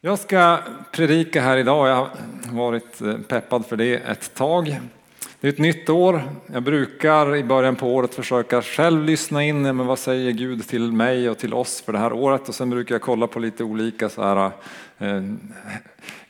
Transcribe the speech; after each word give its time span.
Jag 0.00 0.18
ska 0.18 0.58
predika 0.92 1.42
här 1.42 1.56
idag. 1.56 1.88
Jag 1.88 1.94
har 1.94 2.08
varit 2.50 3.00
eh, 3.00 3.16
peppad 3.18 3.66
för 3.66 3.76
det 3.76 3.94
ett 3.94 4.34
tag. 4.34 4.80
Det 5.40 5.48
är 5.48 5.52
ett 5.52 5.58
nytt 5.58 5.88
år. 5.88 6.22
Jag 6.46 6.62
brukar 6.62 7.36
i 7.36 7.44
början 7.44 7.76
på 7.76 7.94
året 7.94 8.14
försöka 8.14 8.62
själv 8.62 9.04
lyssna 9.04 9.44
in, 9.44 9.62
men 9.62 9.86
vad 9.86 9.98
säger 9.98 10.30
Gud 10.30 10.68
till 10.68 10.92
mig 10.92 11.30
och 11.30 11.38
till 11.38 11.54
oss 11.54 11.82
för 11.82 11.92
det 11.92 11.98
här 11.98 12.12
året? 12.12 12.48
Och 12.48 12.54
sen 12.54 12.70
brukar 12.70 12.94
jag 12.94 13.02
kolla 13.02 13.26
på 13.26 13.38
lite 13.38 13.64
olika 13.64 14.08
så 14.08 14.22
här, 14.22 14.50
Eh, 14.98 15.22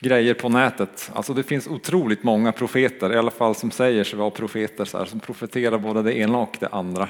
grejer 0.00 0.34
på 0.34 0.48
nätet. 0.48 1.10
Alltså 1.14 1.34
det 1.34 1.42
finns 1.42 1.66
otroligt 1.66 2.22
många 2.22 2.52
profeter, 2.52 3.12
i 3.12 3.16
alla 3.16 3.30
fall 3.30 3.54
som 3.54 3.70
säger 3.70 4.04
sig 4.04 4.18
vara 4.18 4.30
profeter, 4.30 4.84
så 4.84 4.98
här, 4.98 5.04
som 5.04 5.20
profeterar 5.20 5.78
både 5.78 6.02
det 6.02 6.18
ena 6.18 6.38
och 6.38 6.56
det 6.60 6.68
andra. 6.68 7.08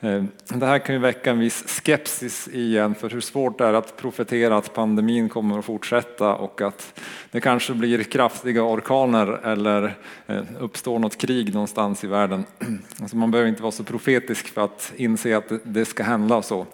Eh, 0.00 0.24
det 0.48 0.66
här 0.66 0.78
kan 0.78 0.94
ju 0.94 1.00
väcka 1.00 1.30
en 1.30 1.38
viss 1.38 1.64
skepsis 1.82 2.48
igen 2.48 2.94
för 2.94 3.10
hur 3.10 3.20
svårt 3.20 3.58
det 3.58 3.64
är 3.64 3.72
att 3.72 3.96
profetera 3.96 4.56
att 4.56 4.74
pandemin 4.74 5.28
kommer 5.28 5.58
att 5.58 5.64
fortsätta 5.64 6.34
och 6.34 6.60
att 6.60 7.00
det 7.30 7.40
kanske 7.40 7.74
blir 7.74 8.02
kraftiga 8.02 8.62
orkaner 8.62 9.46
eller 9.46 9.94
eh, 10.26 10.42
uppstår 10.58 10.98
något 10.98 11.18
krig 11.18 11.54
någonstans 11.54 12.04
i 12.04 12.06
världen. 12.06 12.44
Alltså 13.00 13.16
man 13.16 13.30
behöver 13.30 13.48
inte 13.48 13.62
vara 13.62 13.72
så 13.72 13.84
profetisk 13.84 14.48
för 14.48 14.64
att 14.64 14.92
inse 14.96 15.36
att 15.36 15.52
det 15.62 15.84
ska 15.84 16.02
hända 16.02 16.42
så. 16.42 16.66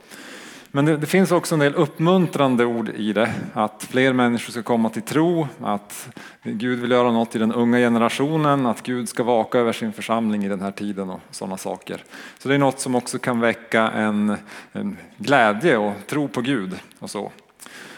Men 0.76 0.84
det, 0.84 0.96
det, 0.96 1.06
finns 1.06 1.32
också 1.32 1.54
en 1.54 1.58
del 1.58 1.74
uppmuntrande 1.74 2.64
ord 2.64 2.88
i 2.88 3.12
det, 3.12 3.32
att 3.52 3.86
fler 3.90 4.12
människor 4.12 4.52
ska 4.52 4.62
komma 4.62 4.90
till 4.90 5.02
tro, 5.02 5.48
att 5.62 6.08
Gud 6.42 6.78
vill 6.78 6.90
göra 6.90 7.10
något 7.10 7.36
i 7.36 7.38
den 7.38 7.52
unga 7.52 7.78
generationen, 7.78 8.66
att 8.66 8.82
Gud 8.82 9.08
ska 9.08 9.22
vaka 9.22 9.58
över 9.58 9.72
sin 9.72 9.92
församling 9.92 10.44
i 10.44 10.48
den 10.48 10.60
här 10.60 10.70
tiden 10.70 11.10
och 11.10 11.20
sådana 11.30 11.56
saker. 11.56 12.02
Så 12.38 12.48
det 12.48 12.54
är 12.54 12.58
något 12.58 12.80
som 12.80 12.94
också 12.94 13.18
kan 13.18 13.40
väcka 13.40 13.90
en, 13.90 14.36
en 14.72 14.96
glädje 15.16 15.76
och 15.76 15.94
tro 16.06 16.28
på 16.28 16.40
Gud 16.40 16.74
och 16.98 17.10
så. 17.10 17.32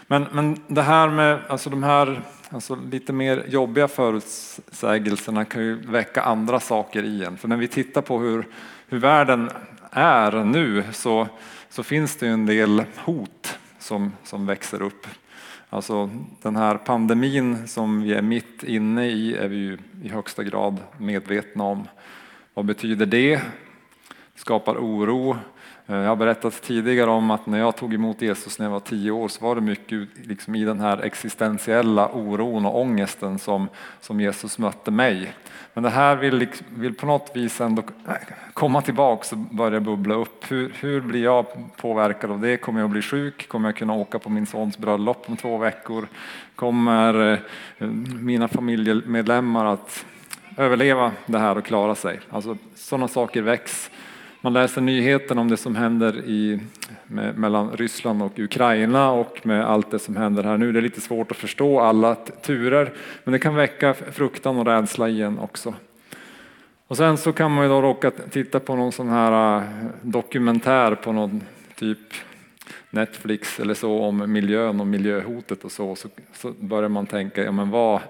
Men, 0.06 0.26
men 0.32 0.60
det 0.66 0.82
här 0.82 1.08
med 1.08 1.38
alltså 1.48 1.70
de 1.70 1.82
här 1.82 2.22
alltså 2.48 2.78
lite 2.90 3.12
mer 3.12 3.44
jobbiga 3.48 3.88
förutsägelserna 3.88 5.44
kan 5.44 5.62
ju 5.62 5.80
väcka 5.80 6.22
andra 6.22 6.60
saker 6.60 7.02
i 7.02 7.24
en. 7.24 7.36
För 7.36 7.48
när 7.48 7.56
vi 7.56 7.68
tittar 7.68 8.02
på 8.02 8.18
hur, 8.18 8.46
hur 8.88 8.98
världen 8.98 9.50
är 9.90 10.44
nu 10.44 10.84
så 10.92 11.28
så 11.70 11.82
finns 11.82 12.16
det 12.16 12.28
en 12.28 12.46
del 12.46 12.84
hot 12.96 13.58
som, 13.78 14.12
som 14.24 14.46
växer 14.46 14.82
upp. 14.82 15.06
Alltså 15.70 16.10
den 16.42 16.56
här 16.56 16.74
pandemin 16.74 17.68
som 17.68 18.02
vi 18.02 18.12
är 18.12 18.22
mitt 18.22 18.62
inne 18.62 19.06
i 19.06 19.34
är 19.34 19.48
vi 19.48 19.56
ju 19.56 19.78
i 20.02 20.08
högsta 20.08 20.44
grad 20.44 20.76
medvetna 20.98 21.64
om. 21.64 21.88
Vad 22.54 22.64
betyder 22.64 23.06
det? 23.06 23.36
Det 24.34 24.40
skapar 24.40 24.76
oro. 24.76 25.36
Eh, 25.90 25.96
jag 25.96 26.08
har 26.08 26.16
berättat 26.16 26.62
tidigare 26.62 27.10
om 27.10 27.30
att 27.30 27.46
när 27.46 27.58
jag 27.58 27.76
tog 27.76 27.94
emot 27.94 28.22
Jesus 28.22 28.58
när 28.58 28.66
jag 28.66 28.70
var 28.70 28.80
tio 28.80 29.10
år 29.10 29.28
så 29.28 29.44
var 29.44 29.54
det 29.54 29.60
mycket 29.60 30.08
liksom 30.26 30.54
i 30.54 30.64
den 30.64 30.80
här 30.80 31.02
existentiella 31.02 32.08
oron 32.08 32.66
och 32.66 32.80
ångesten 32.80 33.38
som, 33.38 33.68
som 34.00 34.20
Jesus 34.20 34.58
mötte 34.58 34.90
mig. 34.90 35.32
Men 35.74 35.82
det 35.82 35.90
här 35.90 36.16
vill, 36.16 36.36
liksom, 36.36 36.66
vill 36.74 36.94
på 36.94 37.06
något 37.06 37.30
vis 37.34 37.60
ändå 37.60 37.82
komma 38.52 38.82
tillbaka 38.82 39.36
och 39.36 39.38
börja 39.38 39.80
bubbla 39.80 40.14
upp. 40.14 40.44
Hur, 40.50 40.72
hur 40.80 41.00
blir 41.00 41.24
jag 41.24 41.46
påverkad 41.76 42.30
av 42.30 42.40
det? 42.40 42.56
Kommer 42.56 42.80
jag 42.80 42.84
att 42.84 42.92
bli 42.92 43.02
sjuk? 43.02 43.48
Kommer 43.48 43.68
jag 43.68 43.76
kunna 43.76 43.94
åka 43.94 44.18
på 44.18 44.30
min 44.30 44.46
sons 44.46 44.78
bröllop 44.78 45.24
om 45.26 45.36
två 45.36 45.58
veckor? 45.58 46.08
Kommer 46.54 47.32
eh, 47.32 47.38
mina 48.20 48.48
familjemedlemmar 48.48 49.64
att 49.64 50.04
överleva 50.56 51.12
det 51.26 51.38
här 51.38 51.58
och 51.58 51.64
klara 51.64 51.94
sig? 51.94 52.20
Alltså, 52.30 52.56
sådana 52.74 53.08
saker 53.08 53.42
väcks. 53.42 53.90
Man 54.40 54.52
läser 54.52 54.80
nyheten 54.80 55.38
om 55.38 55.48
det 55.48 55.56
som 55.56 55.76
händer 55.76 56.16
i, 56.16 56.60
med, 57.06 57.38
mellan 57.38 57.70
Ryssland 57.70 58.22
och 58.22 58.38
Ukraina 58.38 59.10
och 59.10 59.46
med 59.46 59.64
allt 59.64 59.90
det 59.90 59.98
som 59.98 60.16
händer 60.16 60.42
här 60.42 60.58
nu. 60.58 60.72
Det 60.72 60.78
är 60.78 60.82
lite 60.82 61.00
svårt 61.00 61.30
att 61.30 61.36
förstå 61.36 61.80
alla 61.80 62.14
turer, 62.14 62.92
men 63.24 63.32
det 63.32 63.38
kan 63.38 63.54
väcka 63.54 63.94
fruktan 63.94 64.56
och 64.56 64.66
rädsla 64.66 65.08
igen 65.08 65.38
också. 65.38 65.74
Och 66.86 66.96
sen 66.96 67.16
så 67.16 67.32
kan 67.32 67.54
man 67.54 67.64
ju 67.64 67.70
då 67.70 67.82
råka 67.82 68.10
titta 68.10 68.60
på 68.60 68.76
någon 68.76 68.92
sån 68.92 69.08
här 69.08 69.56
äh, 69.56 69.62
dokumentär 70.02 70.94
på 70.94 71.12
någon 71.12 71.42
typ 71.74 71.98
Netflix 72.90 73.60
eller 73.60 73.74
så 73.74 74.00
om 74.00 74.32
miljön 74.32 74.80
och 74.80 74.86
miljöhotet 74.86 75.64
och 75.64 75.72
så, 75.72 75.96
så, 75.96 76.08
så 76.32 76.52
börjar 76.60 76.88
man 76.88 77.06
tänka, 77.06 77.44
ja 77.44 77.52
men 77.52 77.70
vad, 77.70 78.00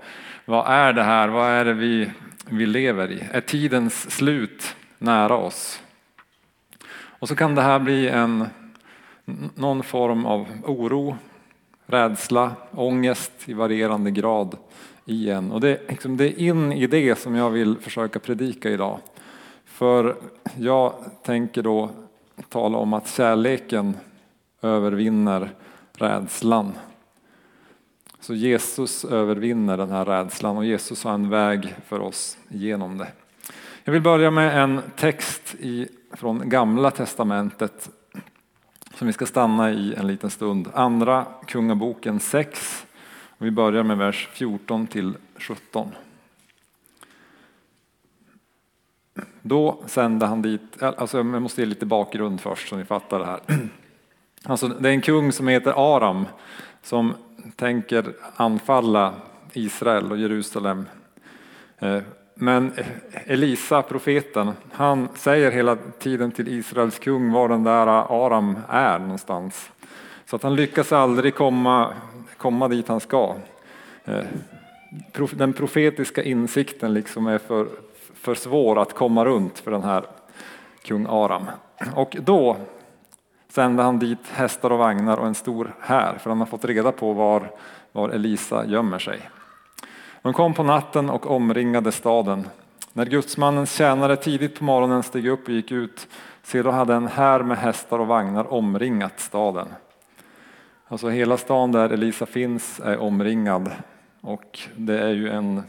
vad 0.45 0.67
är 0.67 0.93
det 0.93 1.03
här, 1.03 1.29
vad 1.29 1.51
är 1.51 1.65
det 1.65 1.75
vi, 1.75 2.11
vi 2.51 2.67
lever 2.67 3.13
i? 3.13 3.25
Är 3.33 3.41
tidens 3.41 4.11
slut 4.11 4.77
nära 4.99 5.37
oss? 5.37 5.81
Och 7.19 7.29
så 7.29 7.37
kan 7.37 7.55
det 7.55 7.63
här 7.63 7.79
bli 7.79 8.09
en, 8.09 8.47
någon 9.55 9.83
form 9.83 10.27
av 10.27 10.47
oro, 10.65 11.17
rädsla, 11.87 12.53
ångest 12.71 13.33
i 13.45 13.53
varierande 13.53 14.11
grad 14.11 14.57
i 15.05 15.31
en. 15.31 15.53
Och 15.53 15.61
det, 15.61 15.81
liksom, 15.89 16.17
det 16.17 16.25
är 16.25 16.39
in 16.39 16.73
i 16.73 16.87
det 16.87 17.19
som 17.19 17.35
jag 17.35 17.51
vill 17.51 17.77
försöka 17.79 18.19
predika 18.19 18.71
idag. 18.71 18.99
För 19.65 20.17
jag 20.57 20.95
tänker 21.23 21.63
då 21.63 21.91
tala 22.49 22.79
om 22.79 22.93
att 22.93 23.09
kärleken 23.09 23.97
övervinner 24.63 25.51
rädslan. 25.93 26.73
Så 28.21 28.35
Jesus 28.35 29.05
övervinner 29.05 29.77
den 29.77 29.91
här 29.91 30.05
rädslan 30.05 30.57
och 30.57 30.65
Jesus 30.65 31.05
har 31.05 31.15
en 31.15 31.31
väg 31.31 31.75
för 31.87 32.01
oss 32.01 32.39
genom 32.49 32.99
det. 32.99 33.09
Jag 33.85 33.93
vill 33.93 34.03
börja 34.03 34.31
med 34.31 34.63
en 34.63 34.81
text 34.97 35.55
i, 35.61 35.89
från 36.13 36.49
Gamla 36.49 36.91
Testamentet 36.91 37.91
som 38.95 39.07
vi 39.07 39.13
ska 39.13 39.27
stanna 39.27 39.71
i 39.71 39.95
en 39.95 40.07
liten 40.07 40.31
stund. 40.31 40.69
Andra 40.75 41.27
Kungaboken 41.47 42.21
6. 42.21 42.87
Vi 43.39 43.51
börjar 43.51 43.83
med 43.83 43.99
vers 43.99 44.29
14 44.33 44.87
till 44.87 45.17
17. 45.37 45.91
Då 49.43 49.83
sände 49.87 50.27
han 50.27 50.43
dit, 50.43 50.83
alltså 50.83 51.17
jag 51.17 51.43
måste 51.43 51.61
ge 51.61 51.67
lite 51.67 51.87
bakgrund 51.87 52.41
först 52.41 52.69
så 52.69 52.77
ni 52.77 52.85
fattar 52.85 53.19
det 53.19 53.27
här. 53.27 53.41
Alltså 54.43 54.69
det 54.69 54.89
är 54.89 54.93
en 54.93 55.01
kung 55.01 55.33
som 55.33 55.49
heter 55.49 55.97
Aram 55.97 56.27
som 56.83 57.15
tänker 57.57 58.13
anfalla 58.37 59.15
Israel 59.53 60.13
och 60.13 60.19
Jerusalem 60.19 60.87
eh, 61.79 62.01
men 62.41 62.73
Elisa, 63.13 63.83
profeten, 63.83 64.53
han 64.73 65.09
säger 65.15 65.51
hela 65.51 65.77
tiden 65.99 66.33
till 66.33 66.49
Israels 66.49 66.99
kung 66.99 67.33
var 67.33 67.49
den 67.49 67.65
där 67.65 67.87
Aram 67.87 68.59
är 68.69 68.99
någonstans. 68.99 69.71
Så 70.27 70.37
att 70.37 70.43
han 70.43 70.55
lyckas 70.57 70.93
aldrig 70.93 71.35
komma, 71.35 71.93
komma 72.37 72.69
dit 72.69 72.89
han 72.89 73.01
ska. 73.01 73.35
Eh, 74.05 74.25
den 75.33 75.53
profetiska 75.53 76.23
insikten 76.23 76.95
liksom 76.95 77.27
är 77.27 77.39
för, 77.39 77.67
för 78.15 78.35
svår 78.35 78.83
att 78.83 78.95
komma 78.95 79.25
runt 79.25 79.59
för 79.59 79.71
den 79.71 79.83
här 79.83 80.05
kung 80.83 81.07
Aram. 81.09 81.47
Och 81.95 82.17
då 82.21 82.57
sände 83.49 83.83
han 83.83 83.99
dit 83.99 84.29
hästar 84.31 84.73
och 84.73 84.79
vagnar 84.79 85.17
och 85.17 85.27
en 85.27 85.35
stor 85.35 85.75
här 85.81 86.19
för 86.19 86.31
han 86.31 86.39
har 86.39 86.47
fått 86.47 86.65
reda 86.65 86.93
på 86.93 87.13
var, 87.13 87.51
var 87.93 88.09
Elisa 88.09 88.67
gömmer 88.67 88.99
sig. 88.99 89.21
De 90.23 90.33
kom 90.33 90.55
på 90.55 90.63
natten 90.63 91.11
och 91.11 91.31
omringade 91.31 91.93
staden. 91.93 92.49
När 92.93 93.07
gudsmannens 93.07 93.73
tjänare 93.73 94.17
tidigt 94.17 94.59
på 94.59 94.65
morgonen 94.65 95.03
steg 95.03 95.27
upp 95.27 95.45
och 95.45 95.55
gick 95.55 95.73
ut, 95.73 96.09
se 96.43 96.63
då 96.63 96.71
hade 96.71 96.95
en 96.95 97.07
här 97.07 97.43
med 97.43 97.59
hästar 97.59 97.99
och 97.99 98.07
vagnar 98.07 98.53
omringat 98.53 99.21
staden. 99.21 99.69
Alltså 100.89 101.09
hela 101.09 101.37
stan 101.37 101.73
där 101.73 101.91
Elisa 101.91 102.27
finns 102.27 102.81
är 102.81 102.99
omringad 102.99 103.71
och 104.21 104.59
det 104.77 104.99
är 104.99 105.13
ju 105.13 105.29
en 105.29 105.63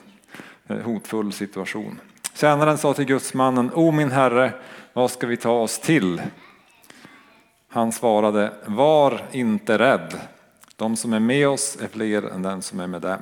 eh, 0.68 0.78
hotfull 0.78 1.34
situation. 1.34 2.00
Tjänaren 2.34 2.78
sa 2.78 2.94
till 2.94 3.06
gudsmannen, 3.06 3.72
O 3.74 3.92
min 3.92 4.12
herre, 4.12 4.54
vad 4.94 5.12
ska 5.12 5.28
vi 5.28 5.38
ta 5.38 5.52
oss 5.52 5.80
till? 5.80 6.22
Han 7.68 7.92
svarade, 7.92 8.54
var 8.66 9.22
inte 9.32 9.78
rädd. 9.78 10.14
De 10.76 10.96
som 10.96 11.14
är 11.14 11.20
med 11.20 11.50
oss 11.50 11.78
är 11.82 11.88
fler 11.88 12.24
än 12.24 12.42
den 12.42 12.62
som 12.62 12.80
är 12.80 12.88
med 12.88 13.02
dem. 13.02 13.20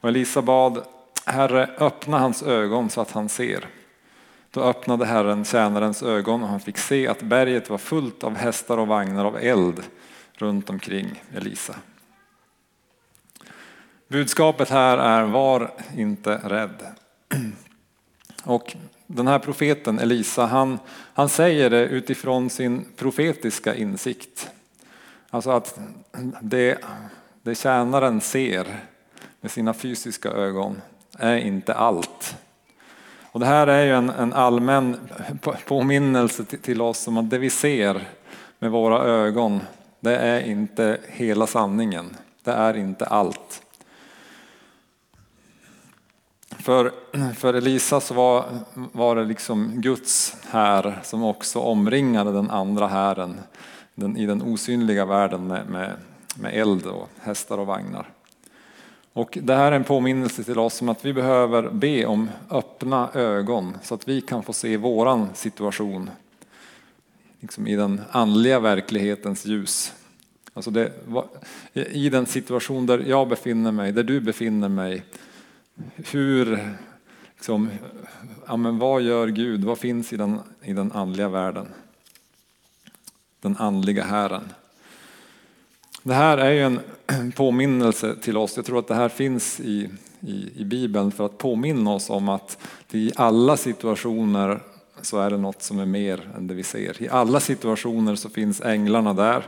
Och 0.00 0.08
Elisa 0.08 0.42
bad, 0.42 0.84
Herre 1.24 1.70
öppna 1.78 2.18
hans 2.18 2.42
ögon 2.42 2.90
så 2.90 3.00
att 3.00 3.10
han 3.10 3.28
ser. 3.28 3.66
Då 4.50 4.62
öppnade 4.62 5.06
Herren 5.06 5.44
tjänarens 5.44 6.02
ögon 6.02 6.42
och 6.42 6.48
han 6.48 6.60
fick 6.60 6.78
se 6.78 7.08
att 7.08 7.22
berget 7.22 7.70
var 7.70 7.78
fullt 7.78 8.24
av 8.24 8.36
hästar 8.36 8.78
och 8.78 8.86
vagnar 8.86 9.24
av 9.24 9.36
eld 9.36 9.82
runt 10.32 10.70
omkring 10.70 11.22
Elisa. 11.34 11.74
Budskapet 14.08 14.70
här 14.70 14.98
är 14.98 15.24
var 15.24 15.70
inte 15.96 16.40
rädd. 16.44 16.86
Och 18.44 18.76
den 19.06 19.26
här 19.26 19.38
profeten 19.38 19.98
Elisa, 19.98 20.46
han, 20.46 20.78
han 21.14 21.28
säger 21.28 21.70
det 21.70 21.84
utifrån 21.84 22.50
sin 22.50 22.86
profetiska 22.96 23.74
insikt. 23.74 24.50
Alltså 25.30 25.50
att 25.50 25.78
det, 26.40 26.78
det 27.42 27.54
tjänaren 27.54 28.20
ser 28.20 28.80
med 29.40 29.50
sina 29.50 29.74
fysiska 29.74 30.30
ögon 30.30 30.80
är 31.18 31.36
inte 31.36 31.74
allt. 31.74 32.36
Och 33.32 33.40
det 33.40 33.46
här 33.46 33.66
är 33.66 33.84
ju 33.84 33.92
en, 33.92 34.10
en 34.10 34.32
allmän 34.32 34.96
påminnelse 35.66 36.44
till, 36.44 36.58
till 36.58 36.82
oss 36.82 37.08
om 37.08 37.16
att 37.16 37.30
det 37.30 37.38
vi 37.38 37.50
ser 37.50 38.08
med 38.58 38.70
våra 38.70 39.04
ögon, 39.04 39.60
det 40.00 40.16
är 40.16 40.40
inte 40.40 40.98
hela 41.06 41.46
sanningen. 41.46 42.16
Det 42.44 42.52
är 42.52 42.76
inte 42.76 43.06
allt. 43.06 43.62
För, 46.50 46.92
för 47.34 47.54
Elisa 47.54 48.00
så 48.00 48.14
var, 48.14 48.44
var 48.74 49.16
det 49.16 49.24
liksom 49.24 49.72
Guds 49.76 50.36
här 50.50 51.00
som 51.02 51.24
också 51.24 51.58
omringade 51.58 52.32
den 52.32 52.50
andra 52.50 52.86
hären 52.86 53.40
den, 53.94 54.16
i 54.16 54.26
den 54.26 54.42
osynliga 54.42 55.04
världen 55.04 55.46
med, 55.46 55.68
med, 55.68 55.92
med 56.34 56.54
eld 56.54 56.86
och 56.86 57.08
hästar 57.20 57.58
och 57.58 57.66
vagnar. 57.66 58.08
Och 59.12 59.38
det 59.42 59.54
här 59.54 59.72
är 59.72 59.76
en 59.76 59.84
påminnelse 59.84 60.44
till 60.44 60.58
oss 60.58 60.82
om 60.82 60.88
att 60.88 61.04
vi 61.04 61.12
behöver 61.12 61.70
be 61.70 62.06
om 62.06 62.30
öppna 62.50 63.10
ögon 63.14 63.78
så 63.82 63.94
att 63.94 64.08
vi 64.08 64.20
kan 64.20 64.42
få 64.42 64.52
se 64.52 64.76
våran 64.76 65.28
situation 65.34 66.10
liksom 67.40 67.66
i 67.66 67.76
den 67.76 68.00
andliga 68.10 68.60
verklighetens 68.60 69.46
ljus. 69.46 69.92
Alltså 70.54 70.70
det, 70.70 70.92
I 71.72 72.08
den 72.08 72.26
situation 72.26 72.86
där 72.86 72.98
jag 72.98 73.28
befinner 73.28 73.72
mig, 73.72 73.92
där 73.92 74.02
du 74.02 74.20
befinner 74.20 74.68
mig, 74.68 75.04
hur, 75.96 76.68
liksom, 77.34 77.70
ja 78.46 78.56
men 78.56 78.78
vad 78.78 79.02
gör 79.02 79.28
Gud? 79.28 79.64
Vad 79.64 79.78
finns 79.78 80.12
i 80.12 80.16
den, 80.16 80.40
i 80.62 80.72
den 80.72 80.92
andliga 80.92 81.28
världen? 81.28 81.68
Den 83.40 83.56
andliga 83.56 84.04
Herren. 84.04 84.52
Det 86.02 86.14
här 86.14 86.38
är 86.38 86.50
ju 86.50 86.60
en 86.60 86.80
påminnelse 87.36 88.14
till 88.20 88.36
oss. 88.36 88.56
Jag 88.56 88.64
tror 88.64 88.78
att 88.78 88.88
det 88.88 88.94
här 88.94 89.08
finns 89.08 89.60
i, 89.60 89.88
i, 90.20 90.48
i 90.56 90.64
Bibeln 90.64 91.12
för 91.12 91.26
att 91.26 91.38
påminna 91.38 91.94
oss 91.94 92.10
om 92.10 92.28
att 92.28 92.58
i 92.90 93.12
alla 93.16 93.56
situationer 93.56 94.60
så 95.02 95.18
är 95.18 95.30
det 95.30 95.36
något 95.36 95.62
som 95.62 95.78
är 95.78 95.86
mer 95.86 96.28
än 96.36 96.46
det 96.46 96.54
vi 96.54 96.62
ser. 96.62 97.02
I 97.02 97.08
alla 97.08 97.40
situationer 97.40 98.14
så 98.14 98.28
finns 98.28 98.60
änglarna 98.60 99.14
där. 99.14 99.46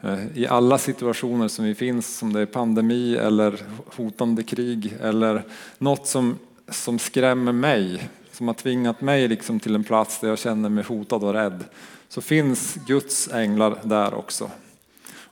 Eh, 0.00 0.18
I 0.34 0.46
alla 0.46 0.78
situationer 0.78 1.48
som 1.48 1.64
vi 1.64 1.74
finns, 1.74 2.18
som 2.18 2.32
det 2.32 2.40
är 2.40 2.46
pandemi 2.46 3.16
eller 3.16 3.62
hotande 3.96 4.42
krig 4.42 4.94
eller 5.00 5.44
något 5.78 6.06
som, 6.06 6.38
som 6.68 6.98
skrämmer 6.98 7.52
mig, 7.52 8.08
som 8.32 8.46
har 8.46 8.54
tvingat 8.54 9.00
mig 9.00 9.28
liksom 9.28 9.60
till 9.60 9.74
en 9.74 9.84
plats 9.84 10.20
där 10.20 10.28
jag 10.28 10.38
känner 10.38 10.68
mig 10.68 10.84
hotad 10.84 11.24
och 11.24 11.32
rädd, 11.32 11.64
så 12.08 12.20
finns 12.20 12.74
Guds 12.86 13.28
änglar 13.32 13.78
där 13.82 14.14
också. 14.14 14.50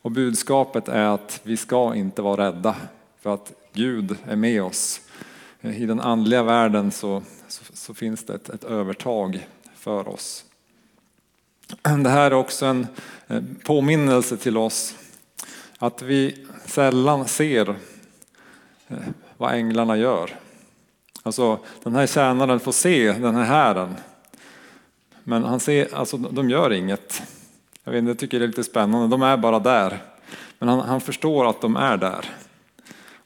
Och 0.03 0.11
budskapet 0.11 0.89
är 0.89 1.05
att 1.05 1.41
vi 1.43 1.57
ska 1.57 1.95
inte 1.95 2.23
vara 2.23 2.47
rädda 2.47 2.77
för 3.21 3.35
att 3.35 3.53
Gud 3.73 4.17
är 4.25 4.37
med 4.37 4.63
oss. 4.63 5.01
I 5.61 5.87
den 5.87 6.01
andliga 6.01 6.43
världen 6.43 6.91
så, 6.91 7.23
så, 7.49 7.65
så 7.73 7.95
finns 7.95 8.25
det 8.25 8.35
ett, 8.35 8.49
ett 8.49 8.65
övertag 8.65 9.47
för 9.75 10.09
oss. 10.09 10.45
Det 11.83 12.11
här 12.11 12.31
är 12.31 12.35
också 12.35 12.67
en 12.67 12.87
eh, 13.29 13.43
påminnelse 13.65 14.37
till 14.37 14.57
oss 14.57 14.95
att 15.79 16.03
vi 16.03 16.47
sällan 16.67 17.29
ser 17.29 17.69
eh, 18.89 18.97
vad 19.37 19.55
änglarna 19.55 19.97
gör. 19.97 20.37
Alltså 21.23 21.59
den 21.83 21.95
här 21.95 22.07
tjänaren 22.07 22.61
får 22.61 22.73
se 22.73 23.13
den 23.13 23.35
här 23.35 23.45
hären. 23.45 23.95
Men 25.25 25.45
han 25.45 25.61
ser, 25.61 25.95
alltså, 25.95 26.17
de 26.17 26.51
gör 26.51 26.73
inget. 26.73 27.23
Jag, 27.91 27.95
vet, 27.95 28.09
jag 28.09 28.19
tycker 28.19 28.39
det 28.39 28.45
är 28.45 28.47
lite 28.47 28.65
spännande, 28.65 29.09
de 29.09 29.23
är 29.23 29.37
bara 29.37 29.59
där. 29.59 30.03
Men 30.59 30.69
han, 30.69 30.81
han 30.81 31.01
förstår 31.01 31.51
att 31.51 31.61
de 31.61 31.77
är 31.77 31.97
där. 31.97 32.31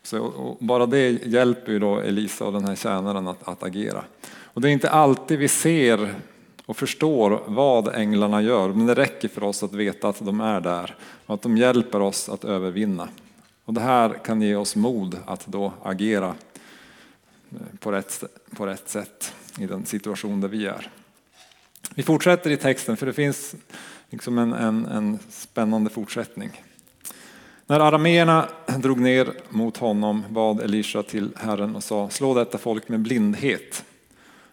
Så, 0.02 0.56
bara 0.60 0.86
det 0.86 1.10
hjälper 1.10 1.72
ju 1.72 1.78
då 1.78 1.98
Elisa 1.98 2.44
och 2.44 2.52
den 2.52 2.64
här 2.64 2.74
tjänaren 2.74 3.28
att, 3.28 3.48
att 3.48 3.62
agera. 3.62 4.04
Och 4.26 4.60
det 4.60 4.68
är 4.68 4.72
inte 4.72 4.90
alltid 4.90 5.38
vi 5.38 5.48
ser 5.48 6.14
och 6.66 6.76
förstår 6.76 7.42
vad 7.46 7.94
änglarna 7.94 8.42
gör, 8.42 8.68
men 8.68 8.86
det 8.86 8.94
räcker 8.94 9.28
för 9.28 9.44
oss 9.44 9.62
att 9.62 9.72
veta 9.72 10.08
att 10.08 10.24
de 10.24 10.40
är 10.40 10.60
där 10.60 10.96
och 11.26 11.34
att 11.34 11.42
de 11.42 11.56
hjälper 11.56 12.00
oss 12.00 12.28
att 12.28 12.44
övervinna. 12.44 13.08
Och 13.64 13.74
det 13.74 13.80
här 13.80 14.24
kan 14.24 14.42
ge 14.42 14.56
oss 14.56 14.76
mod 14.76 15.18
att 15.26 15.46
då 15.46 15.72
agera 15.82 16.34
eh, 17.50 17.78
på 17.78 17.92
rätt, 17.92 18.24
på 18.56 18.66
rätt 18.66 18.88
sätt 18.88 19.34
i 19.58 19.66
den 19.66 19.86
situation 19.86 20.40
där 20.40 20.48
vi 20.48 20.66
är. 20.66 20.90
Vi 21.94 22.02
fortsätter 22.02 22.50
i 22.50 22.56
texten 22.56 22.96
för 22.96 23.06
det 23.06 23.12
finns 23.12 23.54
liksom 24.14 24.38
en, 24.38 24.52
en, 24.52 24.86
en 24.86 25.18
spännande 25.30 25.90
fortsättning. 25.90 26.62
När 27.66 27.80
arameerna 27.80 28.48
drog 28.78 29.00
ner 29.00 29.32
mot 29.48 29.76
honom 29.76 30.24
bad 30.28 30.60
Elisha 30.60 31.02
till 31.02 31.30
Herren 31.36 31.76
och 31.76 31.84
sa 31.84 32.10
slå 32.10 32.34
detta 32.34 32.58
folk 32.58 32.88
med 32.88 33.00
blindhet. 33.00 33.84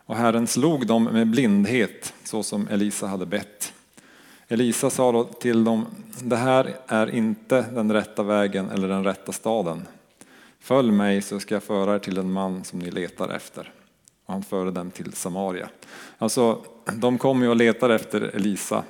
Och 0.05 0.15
Herren 0.15 0.47
slog 0.47 0.87
dem 0.87 1.03
med 1.03 1.27
blindhet 1.27 2.13
så 2.23 2.43
som 2.43 2.67
Elisa 2.67 3.07
hade 3.07 3.25
bett. 3.25 3.73
Elisa 4.47 4.89
sa 4.89 5.11
då 5.11 5.23
till 5.23 5.63
dem, 5.63 5.85
det 6.21 6.35
här 6.35 6.75
är 6.87 7.15
inte 7.15 7.65
den 7.71 7.93
rätta 7.93 8.23
vägen 8.23 8.69
eller 8.69 8.87
den 8.87 9.03
rätta 9.03 9.31
staden. 9.31 9.87
Följ 10.59 10.91
mig 10.91 11.21
så 11.21 11.39
ska 11.39 11.55
jag 11.55 11.63
föra 11.63 11.95
er 11.95 11.99
till 11.99 12.15
den 12.15 12.31
man 12.31 12.63
som 12.63 12.79
ni 12.79 12.91
letar 12.91 13.29
efter. 13.29 13.71
Och 14.25 14.33
han 14.33 14.43
förde 14.43 14.71
dem 14.71 14.91
till 14.91 15.13
Samaria. 15.13 15.69
Alltså, 16.17 16.61
de 16.93 17.17
kommer 17.17 17.45
ju 17.45 17.49
och 17.49 17.55
letar 17.55 17.89
efter 17.89 18.21
Elisa. 18.21 18.83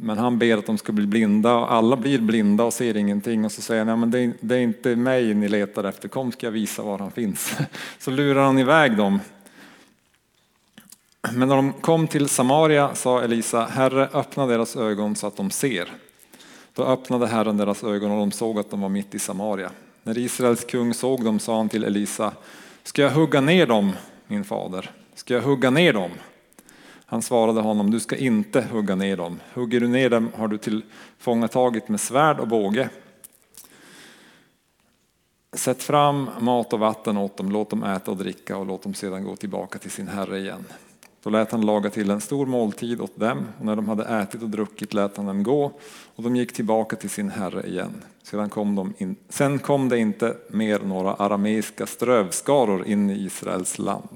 Men 0.00 0.18
han 0.18 0.38
ber 0.38 0.56
att 0.56 0.66
de 0.66 0.78
ska 0.78 0.92
bli 0.92 1.06
blinda 1.06 1.54
och 1.54 1.72
alla 1.72 1.96
blir 1.96 2.18
blinda 2.18 2.64
och 2.64 2.72
ser 2.72 2.96
ingenting. 2.96 3.44
Och 3.44 3.52
så 3.52 3.62
säger 3.62 3.84
han, 3.84 4.00
men 4.00 4.10
det 4.10 4.32
det 4.40 4.54
är 4.54 4.60
inte 4.60 4.96
mig 4.96 5.34
ni 5.34 5.48
letar 5.48 5.84
efter, 5.84 6.08
kom 6.08 6.32
ska 6.32 6.46
jag 6.46 6.52
visa 6.52 6.82
var 6.82 6.98
han 6.98 7.10
finns. 7.10 7.56
Så 7.98 8.10
lurar 8.10 8.44
han 8.44 8.58
iväg 8.58 8.96
dem 8.96 9.20
men 11.30 11.48
när 11.48 11.56
de 11.56 11.72
kom 11.72 12.06
till 12.06 12.28
Samaria 12.28 12.94
sa 12.94 13.22
Elisa, 13.22 13.64
Herre 13.64 14.08
öppna 14.12 14.46
deras 14.46 14.76
ögon 14.76 15.16
så 15.16 15.26
att 15.26 15.36
de 15.36 15.50
ser. 15.50 15.88
Då 16.74 16.84
öppnade 16.84 17.26
Herren 17.26 17.56
deras 17.56 17.84
ögon 17.84 18.10
och 18.10 18.18
de 18.18 18.30
såg 18.30 18.58
att 18.58 18.70
de 18.70 18.80
var 18.80 18.88
mitt 18.88 19.14
i 19.14 19.18
Samaria. 19.18 19.70
När 20.02 20.18
Israels 20.18 20.64
kung 20.64 20.94
såg 20.94 21.24
dem 21.24 21.38
sa 21.38 21.56
han 21.56 21.68
till 21.68 21.84
Elisa, 21.84 22.32
ska 22.82 23.02
jag 23.02 23.10
hugga 23.10 23.40
ner 23.40 23.66
dem, 23.66 23.92
min 24.26 24.44
fader? 24.44 24.90
Ska 25.14 25.34
jag 25.34 25.42
hugga 25.42 25.70
ner 25.70 25.92
dem? 25.92 26.10
Han 27.12 27.22
svarade 27.22 27.60
honom, 27.60 27.90
du 27.90 28.00
ska 28.00 28.16
inte 28.16 28.62
hugga 28.62 28.94
ner 28.94 29.16
dem. 29.16 29.40
Hugger 29.54 29.80
du 29.80 29.88
ner 29.88 30.10
dem 30.10 30.28
har 30.34 30.48
du 30.48 30.58
tillfångatagit 30.58 31.88
med 31.88 32.00
svärd 32.00 32.40
och 32.40 32.48
båge. 32.48 32.88
Sätt 35.52 35.82
fram 35.82 36.30
mat 36.40 36.72
och 36.72 36.78
vatten 36.78 37.16
åt 37.16 37.36
dem, 37.36 37.52
låt 37.52 37.70
dem 37.70 37.84
äta 37.84 38.10
och 38.10 38.16
dricka 38.16 38.56
och 38.56 38.66
låt 38.66 38.82
dem 38.82 38.94
sedan 38.94 39.24
gå 39.24 39.36
tillbaka 39.36 39.78
till 39.78 39.90
sin 39.90 40.08
herre 40.08 40.38
igen. 40.38 40.64
Då 41.22 41.30
lät 41.30 41.52
han 41.52 41.66
laga 41.66 41.90
till 41.90 42.10
en 42.10 42.20
stor 42.20 42.46
måltid 42.46 43.00
åt 43.00 43.20
dem 43.20 43.46
och 43.58 43.64
när 43.64 43.76
de 43.76 43.88
hade 43.88 44.04
ätit 44.04 44.42
och 44.42 44.50
druckit 44.50 44.94
lät 44.94 45.16
han 45.16 45.26
dem 45.26 45.42
gå 45.42 45.72
och 46.16 46.22
de 46.22 46.36
gick 46.36 46.52
tillbaka 46.52 46.96
till 46.96 47.10
sin 47.10 47.30
herre 47.30 47.66
igen. 47.66 48.02
Sedan 48.22 48.50
kom, 48.50 48.74
de 48.74 48.94
in, 48.98 49.16
sen 49.28 49.58
kom 49.58 49.88
det 49.88 49.98
inte 49.98 50.36
mer 50.50 50.78
några 50.78 51.14
arameiska 51.14 51.86
strövskaror 51.86 52.86
in 52.86 53.10
i 53.10 53.24
Israels 53.24 53.78
land. 53.78 54.08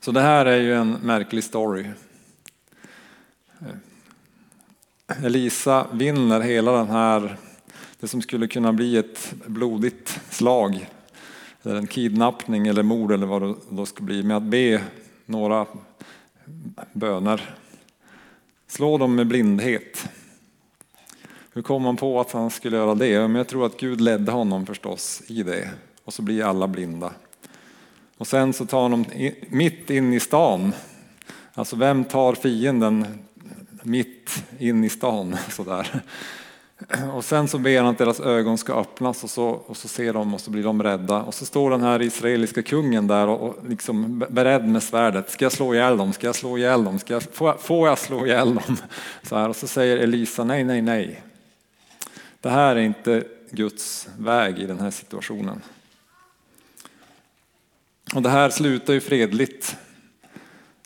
Så 0.00 0.12
det 0.12 0.20
här 0.20 0.46
är 0.46 0.60
ju 0.60 0.74
en 0.74 0.92
märklig 0.92 1.44
story. 1.44 1.86
Elisa 5.24 5.86
vinner 5.92 6.40
hela 6.40 6.72
den 6.72 6.88
här, 6.88 7.36
det 8.00 8.08
som 8.08 8.22
skulle 8.22 8.46
kunna 8.46 8.72
bli 8.72 8.96
ett 8.96 9.34
blodigt 9.46 10.20
slag 10.30 10.88
eller 11.62 11.74
en 11.74 11.86
kidnappning 11.86 12.66
eller 12.66 12.82
mord 12.82 13.12
eller 13.12 13.26
vad 13.26 13.42
det 13.42 13.54
då 13.70 13.86
ska 13.86 14.02
bli 14.02 14.22
med 14.22 14.36
att 14.36 14.42
be 14.42 14.82
några 15.26 15.66
böner. 16.92 17.54
Slå 18.66 18.98
dem 18.98 19.14
med 19.14 19.26
blindhet. 19.26 20.08
Hur 21.52 21.62
kom 21.62 21.84
han 21.84 21.96
på 21.96 22.20
att 22.20 22.32
han 22.32 22.50
skulle 22.50 22.76
göra 22.76 22.94
det? 22.94 23.20
Men 23.20 23.34
jag 23.34 23.48
tror 23.48 23.66
att 23.66 23.80
Gud 23.80 24.00
ledde 24.00 24.32
honom 24.32 24.66
förstås 24.66 25.22
i 25.26 25.42
det. 25.42 25.70
Och 26.04 26.14
så 26.14 26.22
blir 26.22 26.44
alla 26.44 26.68
blinda. 26.68 27.12
Och 28.22 28.28
sen 28.28 28.52
så 28.52 28.66
tar 28.66 28.88
de 28.88 29.04
mitt 29.48 29.90
in 29.90 30.12
i 30.12 30.20
stan. 30.20 30.72
Alltså 31.54 31.76
vem 31.76 32.04
tar 32.04 32.34
fienden 32.34 33.06
mitt 33.82 34.44
in 34.58 34.84
i 34.84 34.88
stan? 34.88 35.36
Sådär. 35.50 36.02
Och 37.14 37.24
sen 37.24 37.48
så 37.48 37.58
ber 37.58 37.80
han 37.80 37.86
att 37.86 37.98
deras 37.98 38.20
ögon 38.20 38.58
ska 38.58 38.80
öppnas 38.80 39.24
och 39.24 39.30
så, 39.30 39.48
och 39.48 39.76
så 39.76 39.88
ser 39.88 40.12
de 40.12 40.34
och 40.34 40.40
så 40.40 40.50
blir 40.50 40.62
de 40.62 40.82
rädda. 40.82 41.22
Och 41.22 41.34
så 41.34 41.46
står 41.46 41.70
den 41.70 41.82
här 41.82 42.02
israeliska 42.02 42.62
kungen 42.62 43.06
där 43.06 43.28
och, 43.28 43.40
och 43.40 43.68
liksom 43.68 44.24
beredd 44.30 44.68
med 44.68 44.82
svärdet. 44.82 45.30
Ska 45.30 45.44
jag 45.44 45.52
slå 45.52 45.74
ihjäl 45.74 45.96
dem? 45.96 46.12
Ska 46.12 46.26
jag 46.26 46.36
slå 46.36 46.58
ihjäl 46.58 46.84
dem? 46.84 46.98
Ska 46.98 47.14
jag, 47.14 47.22
får, 47.22 47.54
får 47.54 47.88
jag 47.88 47.98
slå 47.98 48.26
ihjäl 48.26 48.54
dem? 48.54 48.76
Så 49.22 49.36
här, 49.36 49.48
och 49.48 49.56
så 49.56 49.66
säger 49.66 49.96
Elisa 49.96 50.44
nej, 50.44 50.64
nej, 50.64 50.82
nej. 50.82 51.22
Det 52.40 52.50
här 52.50 52.76
är 52.76 52.80
inte 52.80 53.24
Guds 53.50 54.08
väg 54.18 54.58
i 54.58 54.66
den 54.66 54.80
här 54.80 54.90
situationen. 54.90 55.60
Och 58.14 58.22
det 58.22 58.28
här 58.28 58.50
slutar 58.50 58.92
ju 58.92 59.00
fredligt. 59.00 59.76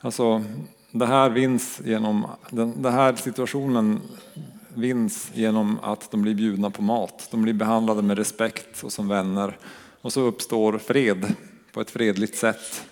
Alltså, 0.01 0.45
det 0.91 1.07
här 1.07 1.31
vinns 1.31 1.81
genom, 1.85 2.27
den, 2.51 2.83
den 2.83 2.93
här 2.93 3.15
situationen 3.15 4.01
vinns 4.75 5.31
genom 5.35 5.79
att 5.83 6.11
de 6.11 6.23
blir 6.23 6.35
bjudna 6.35 6.71
på 6.71 6.83
mat. 6.83 7.29
De 7.31 7.43
blir 7.43 7.55
behandlade 7.55 8.03
med 8.03 8.19
respekt 8.19 8.85
och 8.85 8.93
som 8.93 9.09
vänner. 9.09 9.59
Och 10.01 10.13
så 10.13 10.21
uppstår 10.21 10.79
fred 10.79 11.35
på 11.73 11.81
ett 11.81 11.91
fredligt 11.91 12.37
sätt. 12.37 12.85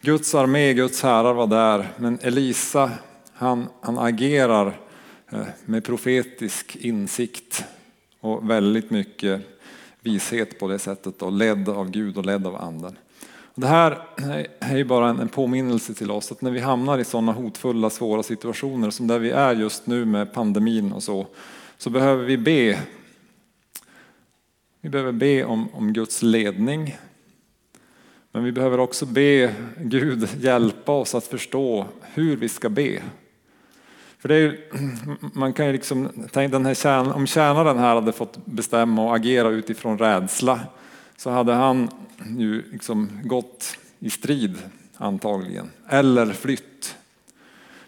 Guds 0.00 0.34
armé, 0.34 0.74
Guds 0.74 1.02
herrar 1.02 1.34
var 1.34 1.46
där, 1.46 1.88
men 1.96 2.18
Elisa 2.22 2.90
han, 3.32 3.68
han 3.80 3.98
agerar 3.98 4.80
eh, 5.32 5.46
med 5.64 5.84
profetisk 5.84 6.76
insikt 6.76 7.64
och 8.20 8.50
väldigt 8.50 8.90
mycket 8.90 9.40
vishet 10.00 10.58
på 10.58 10.68
det 10.68 10.78
sättet 10.78 11.22
och 11.22 11.32
ledd 11.32 11.68
av 11.68 11.90
Gud 11.90 12.18
och 12.18 12.26
ledd 12.26 12.46
av 12.46 12.56
anden. 12.56 12.96
Det 13.54 13.66
här 13.66 13.98
är 14.60 14.76
ju 14.76 14.84
bara 14.84 15.08
en 15.08 15.28
påminnelse 15.28 15.94
till 15.94 16.10
oss 16.10 16.32
att 16.32 16.40
när 16.40 16.50
vi 16.50 16.60
hamnar 16.60 16.98
i 16.98 17.04
sådana 17.04 17.32
hotfulla, 17.32 17.90
svåra 17.90 18.22
situationer 18.22 18.90
som 18.90 19.06
där 19.06 19.18
vi 19.18 19.30
är 19.30 19.54
just 19.54 19.86
nu 19.86 20.04
med 20.04 20.32
pandemin 20.32 20.92
och 20.92 21.02
så, 21.02 21.26
så 21.78 21.90
behöver 21.90 22.24
vi 22.24 22.38
be. 22.38 22.78
Vi 24.80 24.88
behöver 24.88 25.12
be 25.12 25.44
om, 25.44 25.68
om 25.74 25.92
Guds 25.92 26.22
ledning. 26.22 26.96
Men 28.32 28.44
vi 28.44 28.52
behöver 28.52 28.80
också 28.80 29.06
be 29.06 29.54
Gud 29.78 30.28
hjälpa 30.38 30.92
oss 30.92 31.14
att 31.14 31.26
förstå 31.26 31.86
hur 32.02 32.36
vi 32.36 32.48
ska 32.48 32.68
be. 32.68 33.02
För 34.18 34.28
det 34.28 34.34
är, 34.34 34.58
man 35.38 35.52
kan 35.52 35.66
ju 35.66 35.72
liksom, 35.72 36.28
den 36.32 36.66
här 36.66 37.12
om 37.16 37.26
tjänaren 37.26 37.78
här 37.78 37.94
hade 37.94 38.12
fått 38.12 38.46
bestämma 38.46 39.04
och 39.04 39.16
agera 39.16 39.48
utifrån 39.48 39.98
rädsla 39.98 40.60
så 41.22 41.30
hade 41.30 41.52
han 41.52 41.88
ju 42.38 42.62
liksom 42.72 43.08
gått 43.24 43.76
i 43.98 44.10
strid 44.10 44.58
antagligen, 44.96 45.70
eller 45.88 46.32
flytt. 46.32 46.96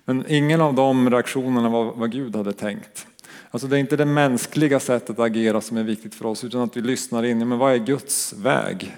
Men 0.04 0.24
ingen 0.28 0.60
av 0.60 0.74
de 0.74 1.10
reaktionerna 1.10 1.68
var 1.68 1.84
vad 1.92 2.12
Gud 2.12 2.36
hade 2.36 2.52
tänkt. 2.52 3.06
Alltså 3.50 3.68
det 3.68 3.76
är 3.76 3.80
inte 3.80 3.96
det 3.96 4.04
mänskliga 4.04 4.80
sättet 4.80 5.10
att 5.10 5.18
agera 5.18 5.60
som 5.60 5.76
är 5.76 5.82
viktigt 5.82 6.14
för 6.14 6.26
oss 6.26 6.44
utan 6.44 6.60
att 6.60 6.76
vi 6.76 6.80
lyssnar 6.80 7.22
in, 7.22 7.48
men 7.48 7.58
vad 7.58 7.72
är 7.72 7.78
Guds 7.78 8.32
väg 8.32 8.96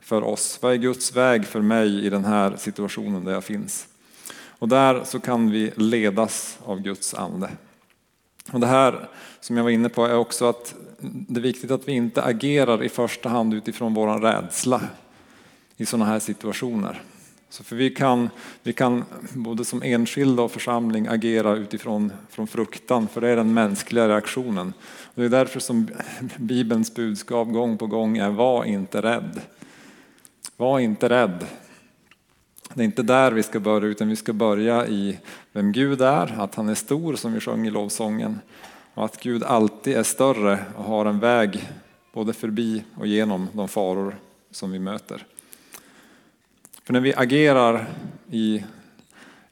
för 0.00 0.22
oss? 0.22 0.58
Vad 0.62 0.72
är 0.72 0.76
Guds 0.76 1.16
väg 1.16 1.44
för 1.44 1.60
mig 1.60 2.06
i 2.06 2.10
den 2.10 2.24
här 2.24 2.56
situationen 2.56 3.24
där 3.24 3.32
jag 3.32 3.44
finns? 3.44 3.86
Och 4.58 4.68
där 4.68 5.04
så 5.04 5.20
kan 5.20 5.50
vi 5.50 5.72
ledas 5.76 6.58
av 6.64 6.80
Guds 6.80 7.14
ande. 7.14 7.50
Och 8.52 8.60
det 8.60 8.66
här 8.66 9.08
som 9.40 9.56
jag 9.56 9.64
var 9.64 9.70
inne 9.70 9.88
på 9.88 10.06
är 10.06 10.16
också 10.16 10.48
att 10.48 10.74
det 11.00 11.40
är 11.40 11.42
viktigt 11.42 11.70
att 11.70 11.88
vi 11.88 11.92
inte 11.92 12.22
agerar 12.22 12.84
i 12.84 12.88
första 12.88 13.28
hand 13.28 13.54
utifrån 13.54 13.94
vår 13.94 14.18
rädsla 14.18 14.80
i 15.76 15.86
sådana 15.86 16.04
här 16.04 16.18
situationer. 16.18 17.02
Så 17.48 17.64
för 17.64 17.76
vi, 17.76 17.90
kan, 17.90 18.30
vi 18.62 18.72
kan 18.72 19.04
både 19.32 19.64
som 19.64 19.82
enskilda 19.82 20.42
och 20.42 20.52
församling 20.52 21.06
agera 21.06 21.56
utifrån 21.56 22.12
från 22.30 22.46
fruktan, 22.46 23.08
för 23.08 23.20
det 23.20 23.28
är 23.28 23.36
den 23.36 23.54
mänskliga 23.54 24.08
reaktionen. 24.08 24.72
Och 25.14 25.20
det 25.20 25.24
är 25.24 25.28
därför 25.28 25.60
som 25.60 25.88
Bibelns 26.36 26.94
budskap 26.94 27.48
gång 27.48 27.78
på 27.78 27.86
gång 27.86 28.18
är 28.18 28.30
var 28.30 28.64
inte 28.64 29.02
rädd. 29.02 29.40
Var 30.56 30.78
inte 30.78 31.08
rädd. 31.08 31.46
Det 32.74 32.82
är 32.82 32.84
inte 32.84 33.02
där 33.02 33.32
vi 33.32 33.42
ska 33.42 33.60
börja 33.60 33.88
utan 33.88 34.08
vi 34.08 34.16
ska 34.16 34.32
börja 34.32 34.86
i 34.86 35.18
vem 35.52 35.72
Gud 35.72 36.02
är, 36.02 36.40
att 36.40 36.54
han 36.54 36.68
är 36.68 36.74
stor 36.74 37.14
som 37.14 37.32
vi 37.32 37.40
sjöng 37.40 37.66
i 37.66 37.70
lovsången 37.70 38.40
och 38.94 39.04
att 39.04 39.22
Gud 39.22 39.44
alltid 39.44 39.96
är 39.96 40.02
större 40.02 40.58
och 40.76 40.84
har 40.84 41.06
en 41.06 41.18
väg 41.18 41.68
både 42.12 42.32
förbi 42.32 42.84
och 42.94 43.06
genom 43.06 43.48
de 43.52 43.68
faror 43.68 44.16
som 44.50 44.72
vi 44.72 44.78
möter. 44.78 45.26
För 46.84 46.92
när 46.92 47.00
vi 47.00 47.14
agerar 47.14 47.86
i, 48.30 48.64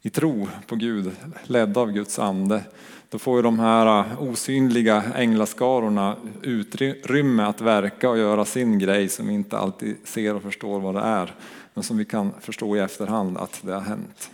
i 0.01 0.09
tro 0.09 0.47
på 0.67 0.75
Gud, 0.75 1.11
ledda 1.43 1.81
av 1.81 1.91
Guds 1.91 2.19
ande, 2.19 2.63
då 3.09 3.19
får 3.19 3.37
ju 3.37 3.41
de 3.41 3.59
här 3.59 4.05
osynliga 4.19 5.03
änglaskarorna 5.15 6.15
utrymme 6.41 7.43
att 7.43 7.61
verka 7.61 8.09
och 8.09 8.17
göra 8.17 8.45
sin 8.45 8.79
grej 8.79 9.09
som 9.09 9.27
vi 9.27 9.33
inte 9.33 9.57
alltid 9.57 9.95
ser 10.03 10.35
och 10.35 10.41
förstår 10.41 10.79
vad 10.79 10.95
det 10.95 11.01
är, 11.01 11.33
men 11.73 11.83
som 11.83 11.97
vi 11.97 12.05
kan 12.05 12.33
förstå 12.41 12.77
i 12.77 12.79
efterhand 12.79 13.37
att 13.37 13.61
det 13.63 13.73
har 13.73 13.81
hänt. 13.81 14.31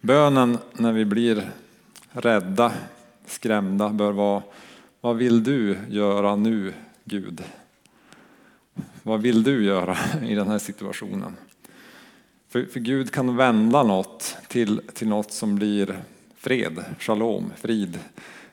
Bönen 0.00 0.58
när 0.72 0.92
vi 0.92 1.04
blir 1.04 1.50
rädda, 2.10 2.72
skrämda 3.26 3.88
bör 3.88 4.12
vara 4.12 4.42
Vad 5.00 5.16
vill 5.16 5.44
du 5.44 5.78
göra 5.88 6.36
nu 6.36 6.74
Gud? 7.04 7.44
Vad 9.02 9.20
vill 9.20 9.42
du 9.42 9.64
göra 9.64 9.96
i 10.22 10.34
den 10.34 10.48
här 10.48 10.58
situationen? 10.58 11.36
För, 12.48 12.64
för 12.64 12.80
Gud 12.80 13.10
kan 13.10 13.36
vända 13.36 13.82
något 13.82 14.36
till, 14.48 14.80
till 14.94 15.08
något 15.08 15.32
som 15.32 15.56
blir 15.56 16.02
fred, 16.36 16.84
shalom, 16.98 17.52
frid, 17.56 17.98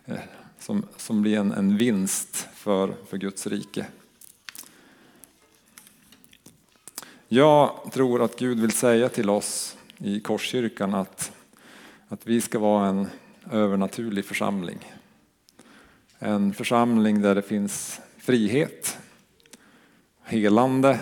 eh, 0.06 0.16
som, 0.60 0.86
som 0.98 1.22
blir 1.22 1.38
en, 1.38 1.52
en 1.52 1.78
vinst 1.78 2.48
för, 2.54 2.94
för 3.10 3.18
Guds 3.18 3.48
rike. 3.48 3.86
Jag 7.36 7.92
tror 7.92 8.22
att 8.22 8.40
Gud 8.40 8.60
vill 8.60 8.72
säga 8.72 9.10
till 9.10 9.30
oss 9.30 9.78
i 9.98 10.20
Korskyrkan 10.20 10.94
att, 10.94 11.32
att 12.08 12.28
vi 12.28 12.42
ska 12.42 12.60
vara 12.60 12.88
en 12.88 13.08
övernaturlig 13.52 14.26
församling. 14.26 14.78
En 16.20 16.54
församling 16.54 17.22
där 17.22 17.36
det 17.36 17.42
finns 17.42 18.02
frihet, 18.18 18.98
helande, 20.24 21.00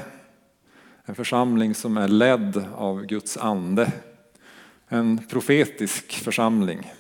en 1.06 1.16
församling 1.16 1.76
som 1.76 1.98
är 1.98 2.08
ledd 2.08 2.66
av 2.76 3.06
Guds 3.06 3.38
ande. 3.38 3.92
En 4.88 5.28
profetisk 5.28 6.12
församling. 6.14 6.94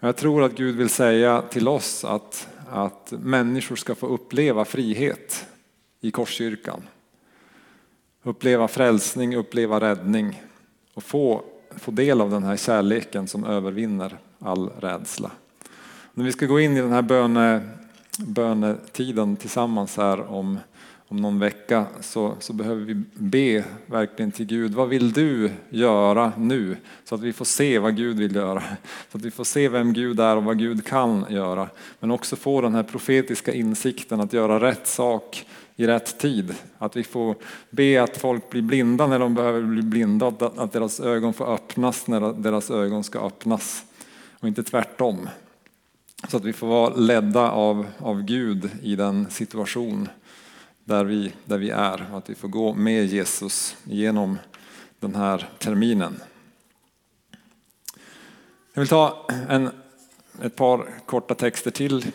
Jag 0.00 0.16
tror 0.16 0.42
att 0.42 0.56
Gud 0.56 0.76
vill 0.76 0.88
säga 0.88 1.42
till 1.42 1.68
oss 1.68 2.04
att, 2.04 2.48
att 2.68 3.12
människor 3.18 3.76
ska 3.76 3.94
få 3.94 4.06
uppleva 4.06 4.64
frihet 4.64 5.46
i 6.00 6.10
Korskyrkan. 6.10 6.82
Uppleva 8.22 8.68
frälsning, 8.68 9.36
uppleva 9.36 9.80
räddning 9.80 10.42
och 10.94 11.02
få 11.02 11.44
få 11.78 11.90
del 11.90 12.20
av 12.20 12.30
den 12.30 12.42
här 12.42 12.56
kärleken 12.56 13.28
som 13.28 13.44
övervinner 13.44 14.18
all 14.38 14.68
rädsla. 14.68 15.30
När 16.14 16.24
vi 16.24 16.32
ska 16.32 16.46
gå 16.46 16.60
in 16.60 16.76
i 16.76 16.80
den 16.80 16.92
här 16.92 17.02
böne, 17.02 17.60
bönetiden 18.18 19.36
tillsammans 19.36 19.96
här 19.96 20.30
om, 20.32 20.58
om 21.08 21.16
någon 21.16 21.38
vecka 21.38 21.86
så, 22.00 22.34
så 22.38 22.52
behöver 22.52 22.84
vi 22.84 22.94
be 23.14 23.64
verkligen 23.86 24.32
till 24.32 24.46
Gud. 24.46 24.74
Vad 24.74 24.88
vill 24.88 25.12
du 25.12 25.50
göra 25.70 26.32
nu? 26.36 26.76
Så 27.04 27.14
att 27.14 27.20
vi 27.20 27.32
får 27.32 27.44
se 27.44 27.78
vad 27.78 27.96
Gud 27.96 28.18
vill 28.18 28.34
göra. 28.34 28.62
Så 29.12 29.18
att 29.18 29.24
vi 29.24 29.30
får 29.30 29.44
se 29.44 29.68
vem 29.68 29.92
Gud 29.92 30.20
är 30.20 30.36
och 30.36 30.44
vad 30.44 30.58
Gud 30.58 30.86
kan 30.86 31.26
göra. 31.30 31.68
Men 32.00 32.10
också 32.10 32.36
få 32.36 32.60
den 32.60 32.74
här 32.74 32.82
profetiska 32.82 33.52
insikten 33.52 34.20
att 34.20 34.32
göra 34.32 34.60
rätt 34.60 34.86
sak 34.86 35.46
i 35.78 35.86
rätt 35.86 36.18
tid. 36.18 36.54
Att 36.78 36.96
vi 36.96 37.04
får 37.04 37.36
be 37.70 38.02
att 38.02 38.16
folk 38.16 38.50
blir 38.50 38.62
blinda 38.62 39.06
när 39.06 39.18
de 39.18 39.34
behöver 39.34 39.62
bli 39.62 39.82
blinda, 39.82 40.26
att 40.56 40.72
deras 40.72 41.00
ögon 41.00 41.32
får 41.32 41.54
öppnas 41.54 42.06
när 42.06 42.32
deras 42.32 42.70
ögon 42.70 43.04
ska 43.04 43.26
öppnas 43.26 43.84
och 44.40 44.48
inte 44.48 44.62
tvärtom. 44.62 45.28
Så 46.28 46.36
att 46.36 46.44
vi 46.44 46.52
får 46.52 46.66
vara 46.66 46.94
ledda 46.94 47.50
av, 47.50 47.86
av 47.98 48.22
Gud 48.22 48.70
i 48.82 48.96
den 48.96 49.30
situation 49.30 50.08
där 50.84 51.04
vi, 51.04 51.32
där 51.44 51.58
vi 51.58 51.70
är 51.70 52.06
och 52.12 52.18
att 52.18 52.30
vi 52.30 52.34
får 52.34 52.48
gå 52.48 52.74
med 52.74 53.06
Jesus 53.06 53.76
genom 53.84 54.38
den 55.00 55.14
här 55.14 55.48
terminen. 55.58 56.20
Jag 58.74 58.80
vill 58.80 58.88
ta 58.88 59.26
en, 59.48 59.70
ett 60.42 60.56
par 60.56 60.88
korta 61.06 61.34
texter 61.34 61.70
till. 61.70 62.06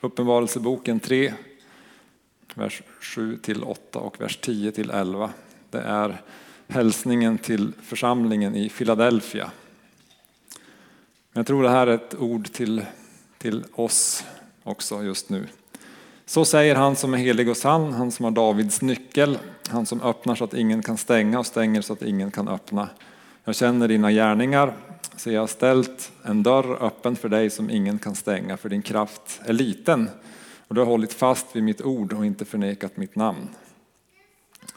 Uppenbarelseboken 0.00 1.00
3, 1.00 1.34
vers 2.56 2.82
7 3.00 3.36
till 3.36 3.62
8 3.62 3.98
och 3.98 4.20
vers 4.20 4.36
10 4.36 4.72
till 4.72 4.90
11. 4.90 5.30
Det 5.70 5.80
är 5.80 6.22
hälsningen 6.68 7.38
till 7.38 7.72
församlingen 7.82 8.54
i 8.54 8.68
Philadelphia. 8.68 9.50
Jag 11.32 11.46
tror 11.46 11.62
det 11.62 11.70
här 11.70 11.86
är 11.86 11.94
ett 11.94 12.14
ord 12.14 12.52
till, 12.52 12.84
till 13.38 13.64
oss 13.74 14.24
också 14.62 15.02
just 15.02 15.30
nu. 15.30 15.46
Så 16.26 16.44
säger 16.44 16.74
han 16.74 16.96
som 16.96 17.14
är 17.14 17.18
helig 17.18 17.48
och 17.48 17.56
sann, 17.56 17.92
han 17.92 18.10
som 18.10 18.24
har 18.24 18.30
Davids 18.30 18.82
nyckel, 18.82 19.38
han 19.68 19.86
som 19.86 20.02
öppnar 20.02 20.34
så 20.34 20.44
att 20.44 20.54
ingen 20.54 20.82
kan 20.82 20.96
stänga 20.96 21.38
och 21.38 21.46
stänger 21.46 21.80
så 21.82 21.92
att 21.92 22.02
ingen 22.02 22.30
kan 22.30 22.48
öppna. 22.48 22.88
Jag 23.44 23.54
känner 23.54 23.88
dina 23.88 24.12
gärningar, 24.12 24.76
så 25.16 25.30
jag 25.30 25.40
har 25.40 25.46
ställt 25.46 26.12
en 26.22 26.42
dörr 26.42 26.84
öppen 26.84 27.16
för 27.16 27.28
dig 27.28 27.50
som 27.50 27.70
ingen 27.70 27.98
kan 27.98 28.14
stänga, 28.14 28.56
för 28.56 28.68
din 28.68 28.82
kraft 28.82 29.40
är 29.44 29.52
liten 29.52 30.10
och 30.68 30.74
du 30.74 30.80
har 30.80 30.86
hållit 30.86 31.12
fast 31.12 31.56
vid 31.56 31.62
mitt 31.62 31.80
ord 31.80 32.12
och 32.12 32.26
inte 32.26 32.44
förnekat 32.44 32.96
mitt 32.96 33.16
namn. 33.16 33.48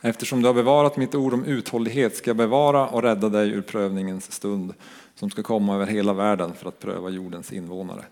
Eftersom 0.02 0.42
du 0.42 0.48
har 0.48 0.54
bevarat 0.54 0.98
mitt 0.98 1.16
ord 1.16 1.34
om 1.34 1.46
uthållighet 1.46 2.16
ska 2.16 2.30
jag 2.30 2.38
bevara 2.38 2.88
och 2.88 3.04
rädda 3.04 3.30
dig 3.30 3.50
ur 3.50 3.62
prövningens 3.62 4.32
stund 4.32 4.74
som 5.16 5.30
ska 5.30 5.44
komma 5.44 5.76
över 5.76 5.86
hela 5.86 6.14
världen 6.14 6.54
för 6.54 6.70
att 6.70 6.80
pröva 6.80 7.10
jordens 7.10 7.54
invånare. 7.54 8.06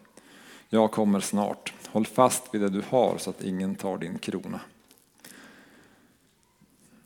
Jag 0.70 0.92
kommer 0.92 1.20
snart. 1.20 1.74
Håll 1.88 2.06
fast 2.06 2.44
vid 2.52 2.62
det 2.62 2.70
du 2.70 2.84
har 2.90 3.18
så 3.18 3.30
att 3.30 3.44
ingen 3.44 3.76
tar 3.76 3.98
din 3.98 4.18
krona. 4.18 4.60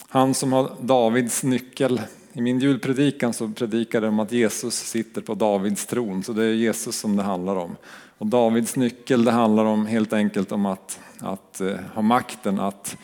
Han 0.07 0.33
som 0.33 0.53
har 0.53 0.75
Davids 0.81 1.43
nyckel. 1.43 2.01
I 2.33 2.41
min 2.41 2.59
julpredikan 2.59 3.33
så 3.33 3.49
predikade 3.49 4.05
jag 4.05 4.13
om 4.13 4.19
att 4.19 4.31
Jesus 4.31 4.75
sitter 4.75 5.21
på 5.21 5.35
Davids 5.35 5.85
tron, 5.85 6.23
så 6.23 6.33
det 6.33 6.43
är 6.43 6.53
Jesus 6.53 6.99
som 6.99 7.15
det 7.15 7.23
handlar 7.23 7.55
om. 7.55 7.75
Och 8.17 8.27
Davids 8.27 8.75
nyckel 8.75 9.25
det 9.25 9.31
handlar 9.31 9.65
om 9.65 9.85
helt 9.85 10.13
enkelt 10.13 10.51
om 10.51 10.65
att, 10.65 10.99
att 11.19 11.61
uh, 11.61 11.75
ha 11.93 12.01
makten 12.01 12.59
att 12.59 12.97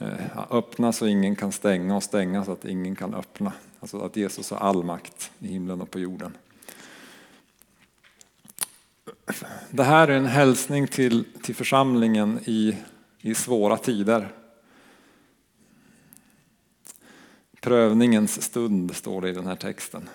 uh, 0.00 0.08
öppna 0.50 0.92
så 0.92 1.06
ingen 1.06 1.36
kan 1.36 1.52
stänga 1.52 1.96
och 1.96 2.02
stänga 2.02 2.44
så 2.44 2.52
att 2.52 2.64
ingen 2.64 2.96
kan 2.96 3.14
öppna. 3.14 3.52
Alltså 3.80 4.00
att 4.00 4.16
Jesus 4.16 4.50
har 4.50 4.58
all 4.58 4.84
makt 4.84 5.30
i 5.38 5.46
himlen 5.46 5.80
och 5.80 5.90
på 5.90 5.98
jorden. 5.98 6.32
det 9.70 9.84
här 9.84 10.08
är 10.08 10.16
en 10.16 10.26
hälsning 10.26 10.86
till, 10.86 11.24
till 11.42 11.54
församlingen 11.54 12.40
i, 12.44 12.76
i 13.20 13.34
svåra 13.34 13.76
tider. 13.76 14.28
Prövningens 17.64 18.42
stund 18.42 18.96
står 18.96 19.20
det 19.20 19.28
i 19.28 19.32
den 19.32 19.46
här 19.46 19.56
texten. 19.56 20.08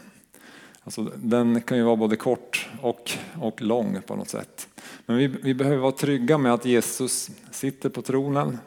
Alltså, 0.83 1.03
den 1.15 1.61
kan 1.61 1.77
ju 1.77 1.83
vara 1.83 1.95
både 1.95 2.15
kort 2.15 2.69
och, 2.81 3.11
och 3.41 3.61
lång 3.61 4.01
på 4.07 4.15
något 4.15 4.29
sätt. 4.29 4.67
Men 5.05 5.17
vi, 5.17 5.27
vi 5.27 5.53
behöver 5.53 5.77
vara 5.77 5.91
trygga 5.91 6.37
med 6.37 6.53
att 6.53 6.65
Jesus 6.65 7.29
sitter 7.51 7.89
på 7.89 8.01
tronen, 8.01 8.57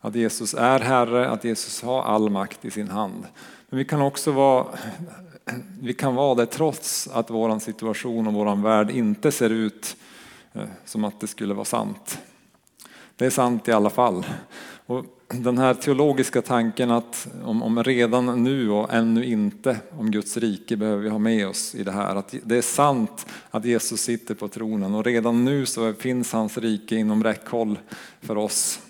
att 0.00 0.14
Jesus 0.14 0.54
är 0.54 0.80
Herre, 0.80 1.28
att 1.28 1.44
Jesus 1.44 1.82
har 1.82 2.02
all 2.02 2.30
makt 2.30 2.64
i 2.64 2.70
sin 2.70 2.88
hand. 2.88 3.26
Men 3.68 3.78
vi 3.78 3.84
kan 3.84 4.02
också 4.02 4.32
vara, 4.32 4.66
vi 5.80 5.94
kan 5.94 6.14
vara 6.14 6.34
det 6.34 6.46
trots 6.46 7.08
att 7.08 7.30
vår 7.30 7.58
situation 7.58 8.26
och 8.26 8.34
vår 8.34 8.62
värld 8.62 8.90
inte 8.90 9.32
ser 9.32 9.50
ut 9.50 9.96
eh, 10.52 10.62
som 10.84 11.04
att 11.04 11.20
det 11.20 11.26
skulle 11.26 11.54
vara 11.54 11.64
sant. 11.64 12.18
Det 13.16 13.26
är 13.26 13.30
sant 13.30 13.68
i 13.68 13.72
alla 13.72 13.90
fall. 13.90 14.26
Och 14.86 15.04
den 15.34 15.58
här 15.58 15.74
teologiska 15.74 16.42
tanken 16.42 16.90
att 16.90 17.28
om, 17.44 17.62
om, 17.62 17.84
redan 17.84 18.44
nu 18.44 18.70
och 18.70 18.94
ännu 18.94 19.24
inte 19.24 19.76
om 19.98 20.10
Guds 20.10 20.36
rike 20.36 20.76
behöver 20.76 21.02
vi 21.02 21.08
ha 21.08 21.18
med 21.18 21.48
oss 21.48 21.74
i 21.74 21.84
det 21.84 21.92
här. 21.92 22.16
Att 22.16 22.34
det 22.42 22.56
är 22.56 22.62
sant 22.62 23.26
att 23.50 23.64
Jesus 23.64 24.00
sitter 24.00 24.34
på 24.34 24.48
tronen 24.48 24.94
och 24.94 25.04
redan 25.04 25.44
nu 25.44 25.66
så 25.66 25.92
finns 25.92 26.32
hans 26.32 26.58
rike 26.58 26.96
inom 26.96 27.24
räckhåll 27.24 27.78
för 28.20 28.38
oss 28.38 28.80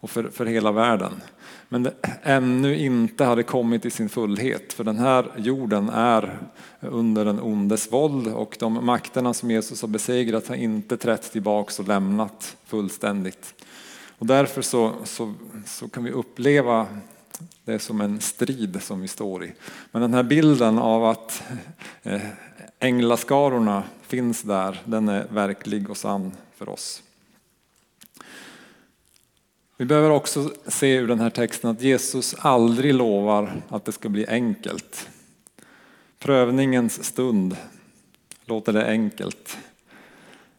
och 0.00 0.10
för, 0.10 0.28
för 0.28 0.46
hela 0.46 0.72
världen. 0.72 1.12
Men 1.68 1.82
det 1.82 1.94
ännu 2.22 2.78
inte 2.78 3.24
hade 3.24 3.42
kommit 3.42 3.84
i 3.84 3.90
sin 3.90 4.08
fullhet 4.08 4.72
för 4.72 4.84
den 4.84 4.98
här 4.98 5.30
jorden 5.36 5.88
är 5.88 6.38
under 6.80 7.24
den 7.24 7.40
ondes 7.40 7.92
våld 7.92 8.26
och 8.26 8.56
de 8.60 8.86
makterna 8.86 9.34
som 9.34 9.50
Jesus 9.50 9.80
har 9.80 9.88
besegrat 9.88 10.48
har 10.48 10.54
inte 10.54 10.96
trätt 10.96 11.32
tillbaks 11.32 11.80
och 11.80 11.88
lämnat 11.88 12.56
fullständigt. 12.64 13.54
Och 14.18 14.26
därför 14.26 14.62
så, 14.62 14.94
så, 15.04 15.34
så 15.66 15.88
kan 15.88 16.04
vi 16.04 16.10
uppleva 16.10 16.86
det 17.64 17.78
som 17.78 18.00
en 18.00 18.20
strid 18.20 18.82
som 18.82 19.00
vi 19.00 19.08
står 19.08 19.44
i. 19.44 19.52
Men 19.90 20.02
den 20.02 20.14
här 20.14 20.22
bilden 20.22 20.78
av 20.78 21.04
att 21.04 21.42
eh, 22.02 22.22
änglaskarorna 22.78 23.82
finns 24.02 24.42
där, 24.42 24.82
den 24.84 25.08
är 25.08 25.26
verklig 25.30 25.90
och 25.90 25.96
sann 25.96 26.32
för 26.56 26.68
oss. 26.68 27.02
Vi 29.76 29.84
behöver 29.84 30.10
också 30.10 30.52
se 30.66 30.94
ur 30.94 31.08
den 31.08 31.20
här 31.20 31.30
texten 31.30 31.70
att 31.70 31.82
Jesus 31.82 32.34
aldrig 32.38 32.94
lovar 32.94 33.62
att 33.68 33.84
det 33.84 33.92
ska 33.92 34.08
bli 34.08 34.26
enkelt. 34.26 35.08
Prövningens 36.18 37.04
stund 37.04 37.56
låter 38.44 38.72
det 38.72 38.86
enkelt 38.86 39.58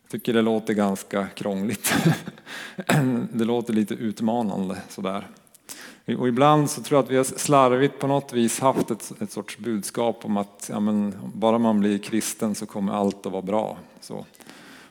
tycker 0.09 0.33
det 0.33 0.41
låter 0.41 0.73
ganska 0.73 1.27
krångligt. 1.27 1.93
Det 3.33 3.45
låter 3.45 3.73
lite 3.73 3.93
utmanande 3.93 4.77
sådär. 4.89 5.27
Och 6.17 6.27
ibland 6.27 6.69
så 6.69 6.81
tror 6.81 6.97
jag 6.97 7.03
att 7.03 7.11
vi 7.11 7.17
har 7.17 7.23
slarvigt 7.23 7.99
på 7.99 8.07
något 8.07 8.33
vis 8.33 8.59
haft 8.59 8.91
ett, 8.91 9.21
ett 9.21 9.31
sorts 9.31 9.57
budskap 9.57 10.25
om 10.25 10.37
att 10.37 10.69
ja, 10.73 10.79
men, 10.79 11.13
bara 11.33 11.57
man 11.57 11.79
blir 11.79 11.97
kristen 11.97 12.55
så 12.55 12.65
kommer 12.65 12.93
allt 12.93 13.25
att 13.25 13.31
vara 13.31 13.41
bra. 13.41 13.77
Så. 14.01 14.25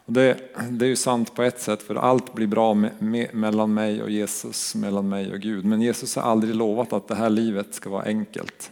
Och 0.09 0.13
det, 0.13 0.39
det 0.71 0.85
är 0.85 0.89
ju 0.89 0.97
sant 0.97 1.35
på 1.35 1.43
ett 1.43 1.61
sätt 1.61 1.83
för 1.83 1.95
allt 1.95 2.35
blir 2.35 2.47
bra 2.47 2.75
me, 2.75 2.91
me, 2.99 3.29
mellan 3.33 3.75
mig 3.75 4.03
och 4.03 4.11
Jesus, 4.11 4.75
mellan 4.75 5.09
mig 5.09 5.33
och 5.33 5.41
Gud. 5.41 5.65
Men 5.65 5.83
Jesus 5.83 6.17
har 6.17 6.23
aldrig 6.23 6.55
lovat 6.55 6.93
att 6.93 7.09
det 7.09 7.15
här 7.15 7.31
livet 7.31 7.75
ska 7.75 7.91
vara 7.91 8.05
enkelt. 8.05 8.71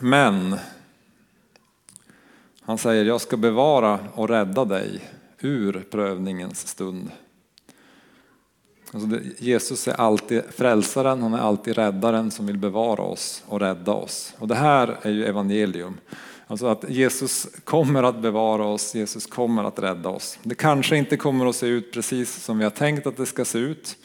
Men 0.00 0.56
han 2.64 2.78
säger, 2.78 3.04
jag 3.04 3.20
ska 3.20 3.36
bevara 3.36 3.98
och 4.14 4.28
rädda 4.28 4.64
dig 4.64 5.00
ur 5.40 5.84
prövningens 5.90 6.68
stund. 6.68 7.10
Alltså 8.92 9.08
det, 9.08 9.20
Jesus 9.38 9.88
är 9.88 10.00
alltid 10.00 10.42
frälsaren, 10.50 11.22
han 11.22 11.34
är 11.34 11.38
alltid 11.38 11.76
räddaren 11.76 12.30
som 12.30 12.46
vill 12.46 12.58
bevara 12.58 13.02
oss 13.02 13.42
och 13.46 13.60
rädda 13.60 13.92
oss. 13.92 14.34
Och 14.38 14.48
det 14.48 14.54
här 14.54 14.96
är 15.02 15.10
ju 15.10 15.24
evangelium. 15.24 15.96
Alltså 16.46 16.66
att 16.66 16.84
Jesus 16.88 17.46
kommer 17.64 18.02
att 18.02 18.22
bevara 18.22 18.66
oss, 18.66 18.94
Jesus 18.94 19.26
kommer 19.26 19.64
att 19.64 19.78
rädda 19.78 20.08
oss. 20.08 20.38
Det 20.42 20.54
kanske 20.54 20.96
inte 20.96 21.16
kommer 21.16 21.46
att 21.46 21.56
se 21.56 21.66
ut 21.66 21.92
precis 21.92 22.44
som 22.44 22.58
vi 22.58 22.64
har 22.64 22.70
tänkt 22.70 23.06
att 23.06 23.16
det 23.16 23.26
ska 23.26 23.44
se 23.44 23.58
ut. 23.58 23.96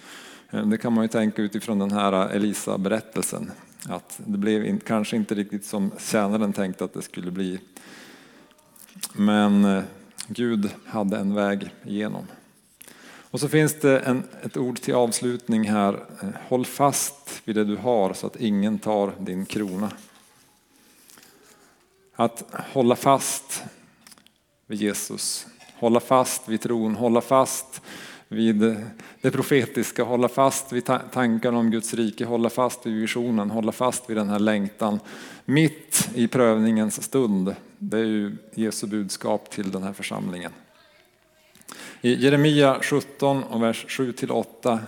Eh, 0.50 0.66
det 0.66 0.78
kan 0.78 0.94
man 0.94 1.04
ju 1.04 1.08
tänka 1.08 1.42
utifrån 1.42 1.80
den 1.80 1.92
här 1.92 2.14
eh, 2.14 2.36
Elisa-berättelsen. 2.36 3.52
Att 3.90 4.20
det 4.26 4.38
blev 4.38 4.80
kanske 4.80 5.16
inte 5.16 5.36
riktigt 5.36 5.66
som 5.66 5.92
tjänaren 6.00 6.54
tänkte 6.54 6.84
att 6.84 6.94
det 6.94 7.02
skulle 7.02 7.32
bli. 7.32 7.60
Men 9.14 9.66
eh, 9.66 9.84
Gud 10.28 10.70
hade 10.86 11.18
en 11.18 11.34
väg 11.34 11.70
igenom. 11.86 12.28
Och 13.32 13.40
så 13.40 13.50
finns 13.50 13.80
det 13.80 14.00
en, 14.00 14.24
ett 14.42 14.58
ord 14.58 14.82
till 14.82 14.96
avslutning 14.96 15.70
här. 15.70 15.94
Eh, 16.22 16.30
håll 16.48 16.66
fast 16.66 17.42
vid 17.46 17.56
det 17.56 17.64
du 17.64 17.76
har 17.76 18.14
så 18.14 18.28
att 18.28 18.36
ingen 18.36 18.80
tar 18.80 19.14
din 19.20 19.46
krona. 19.46 19.92
Att 22.16 22.44
hålla 22.74 22.96
fast 22.96 23.64
vid 24.68 24.82
Jesus, 24.82 25.48
hålla 25.76 26.00
fast 26.00 26.50
vid 26.50 26.62
tron, 26.62 26.96
hålla 26.96 27.22
fast 27.22 27.82
vid 28.28 28.64
eh, 28.64 28.76
det 29.22 29.32
profetiska, 29.32 30.04
hålla 30.04 30.28
fast 30.28 30.74
vid 30.74 30.86
tankarna 31.12 31.58
om 31.58 31.72
Guds 31.72 31.94
rike, 31.94 32.26
hålla 32.26 32.50
fast 32.50 32.86
vid 32.86 33.02
visionen, 33.02 33.52
hålla 33.52 33.72
fast 33.72 34.10
vid 34.10 34.18
den 34.18 34.30
här 34.30 34.40
längtan. 34.40 35.00
Mitt 35.46 36.10
i 36.14 36.28
prövningens 36.28 37.04
stund, 37.04 37.56
det 37.80 37.98
är 37.98 38.06
ju 38.06 38.38
Jesu 38.54 38.88
budskap 38.88 39.50
till 39.52 39.72
den 39.72 39.84
här 39.84 39.94
församlingen. 39.94 40.52
I 42.02 42.14
Jeremia 42.14 42.80
17 42.82 43.44
och 43.44 43.64
vers 43.64 43.86
7-8 43.90 44.80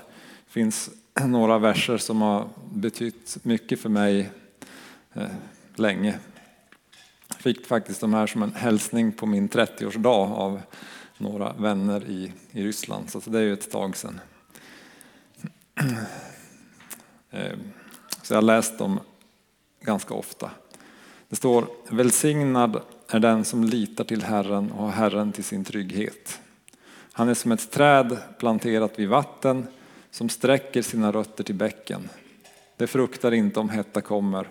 finns 0.47 0.89
några 1.25 1.57
verser 1.57 1.97
som 1.97 2.21
har 2.21 2.49
betytt 2.73 3.37
mycket 3.43 3.79
för 3.79 3.89
mig 3.89 4.31
eh, 5.13 5.25
länge. 5.75 6.19
Jag 7.27 7.37
fick 7.37 7.67
faktiskt 7.67 8.01
de 8.01 8.13
här 8.13 8.27
som 8.27 8.43
en 8.43 8.55
hälsning 8.55 9.11
på 9.11 9.25
min 9.25 9.49
30-årsdag 9.49 10.33
av 10.33 10.61
några 11.17 11.53
vänner 11.53 12.03
i, 12.03 12.33
i 12.51 12.63
Ryssland, 12.63 13.09
så 13.09 13.19
det 13.19 13.39
är 13.39 13.43
ju 13.43 13.53
ett 13.53 13.71
tag 13.71 13.97
sedan. 13.97 14.19
Eh, 17.33 17.57
så 18.21 18.33
jag 18.33 18.37
har 18.37 18.41
läst 18.41 18.77
dem 18.77 18.99
ganska 19.81 20.13
ofta. 20.13 20.51
Det 21.31 21.37
står 21.37 21.67
välsignad 21.89 22.81
är 23.07 23.19
den 23.19 23.45
som 23.45 23.63
litar 23.63 24.03
till 24.03 24.23
Herren 24.23 24.71
och 24.71 24.83
har 24.83 24.91
Herren 24.91 25.31
till 25.31 25.43
sin 25.43 25.65
trygghet. 25.65 26.39
Han 27.13 27.29
är 27.29 27.33
som 27.33 27.51
ett 27.51 27.71
träd 27.71 28.17
planterat 28.39 28.99
vid 28.99 29.09
vatten 29.09 29.67
som 30.09 30.29
sträcker 30.29 30.81
sina 30.81 31.11
rötter 31.11 31.43
till 31.43 31.55
bäcken. 31.55 32.09
Det 32.77 32.87
fruktar 32.87 33.31
inte 33.31 33.59
om 33.59 33.69
hetta 33.69 34.01
kommer. 34.01 34.47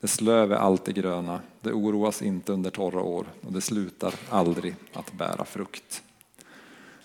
Dess 0.00 0.20
löv 0.20 0.52
är 0.52 0.56
alltid 0.56 0.94
gröna. 0.94 1.40
Det 1.60 1.72
oroas 1.72 2.22
inte 2.22 2.52
under 2.52 2.70
torra 2.70 3.02
år 3.02 3.26
och 3.46 3.52
det 3.52 3.60
slutar 3.60 4.14
aldrig 4.28 4.74
att 4.92 5.12
bära 5.12 5.44
frukt. 5.44 6.02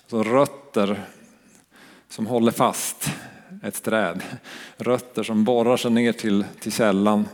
Så 0.08 0.23
rötter 0.23 1.06
som 2.10 2.28
håller 2.28 2.52
fast 2.52 3.10
ett 3.63 3.84
träd. 3.84 4.23
Rötter 4.78 5.23
som 5.23 5.43
borrar 5.43 5.78
sig 5.78 5.91
ner 5.91 6.13
till, 6.13 6.45
till 6.60 6.71
källan. 6.71 7.28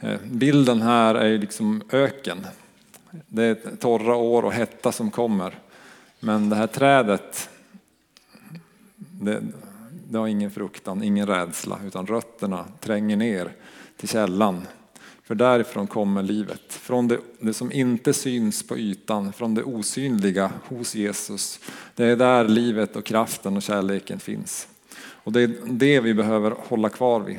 Eh, 0.00 0.20
bilden 0.24 0.82
här 0.82 1.14
är 1.14 1.38
liksom 1.38 1.82
öken. 1.90 2.46
Det 3.26 3.44
är 3.44 3.76
torra 3.76 4.16
år 4.16 4.42
och 4.42 4.52
hetta 4.52 4.92
som 4.92 5.10
kommer. 5.10 5.58
Men 6.20 6.50
det 6.50 6.56
här 6.56 6.66
trädet, 6.66 7.50
det, 8.96 9.42
det 10.10 10.18
har 10.18 10.26
ingen 10.26 10.50
fruktan, 10.50 11.02
ingen 11.02 11.26
rädsla, 11.26 11.80
utan 11.86 12.06
rötterna 12.06 12.64
tränger 12.80 13.16
ner 13.16 13.52
till 13.96 14.08
källan 14.08 14.66
för 15.28 15.34
därifrån 15.34 15.86
kommer 15.86 16.22
livet. 16.22 16.72
Från 16.72 17.08
det, 17.08 17.18
det, 17.40 17.54
som 17.54 17.72
inte 17.72 18.12
syns 18.12 18.66
på 18.66 18.78
ytan, 18.78 19.32
från 19.32 19.54
det 19.54 19.62
osynliga 19.62 20.52
hos 20.68 20.94
Jesus. 20.94 21.60
Det 21.94 22.04
är 22.04 22.16
där 22.16 22.48
livet 22.48 22.96
och 22.96 23.04
kraften 23.04 23.56
och 23.56 23.62
kärleken 23.62 24.20
finns. 24.20 24.68
Och 24.98 25.32
det 25.32 25.42
är 25.42 25.54
det 25.66 26.00
vi 26.00 26.14
behöver 26.14 26.50
hålla 26.50 26.88
kvar 26.88 27.20
vid. 27.20 27.38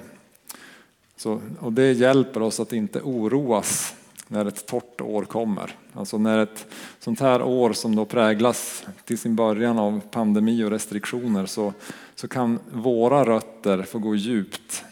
Så, 1.20 1.42
och 1.60 1.74
det 1.74 1.92
hjälper 1.92 2.42
oss 2.42 2.60
att 2.60 2.74
inte 2.74 3.02
oroas 3.02 3.96
när 4.28 4.46
ett 4.46 4.66
torrt 4.66 5.02
år 5.02 5.24
kommer. 5.24 5.76
Alltså 5.94 6.18
när 6.18 6.38
ett 6.38 6.68
sånt 7.00 7.20
här 7.20 7.42
år 7.42 7.74
som 7.74 7.96
då 7.96 8.06
präglas 8.06 8.86
till 9.06 9.18
sin 9.18 9.36
början 9.36 9.80
av 9.80 10.02
pandemi 10.12 10.64
och 10.64 10.72
restriktioner 10.72 11.46
så, 11.46 11.74
så 12.16 12.28
kan 12.28 12.60
våra 12.72 13.26
rötter 13.26 13.84
få 13.84 14.00
gå 14.00 14.16
djupt 14.16 14.84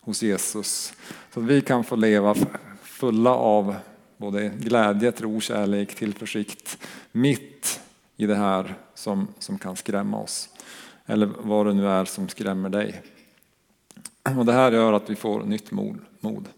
hos 0.00 0.22
Jesus. 0.22 0.94
Så 1.34 1.40
att 1.40 1.46
vi 1.46 1.60
kan 1.60 1.84
få 1.84 1.96
leva 1.96 2.34
fulla 2.82 3.34
av 3.34 3.74
både 4.16 4.48
glädje, 4.48 5.12
tro, 5.12 5.40
kärlek, 5.40 5.94
tillförsikt 5.94 6.78
mitt 7.12 7.80
i 8.16 8.26
det 8.26 8.36
här 8.36 8.74
som, 8.94 9.28
som 9.38 9.58
kan 9.58 9.76
skrämma 9.76 10.18
oss. 10.18 10.48
Eller 11.06 11.30
vad 11.40 11.66
det 11.66 11.72
nu 11.72 11.88
är 11.88 12.04
som 12.04 12.28
skrämmer 12.28 12.68
dig. 12.68 13.02
Och 14.38 14.46
det 14.46 14.52
här 14.52 14.72
gör 14.72 14.92
att 14.92 15.10
vi 15.10 15.16
får 15.16 15.44
nytt 15.44 15.70
mod. 16.20 16.48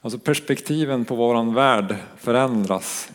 Alltså 0.00 0.18
perspektiven 0.18 1.04
på 1.04 1.14
våran 1.14 1.54
värld 1.54 1.96
förändras 2.16 3.10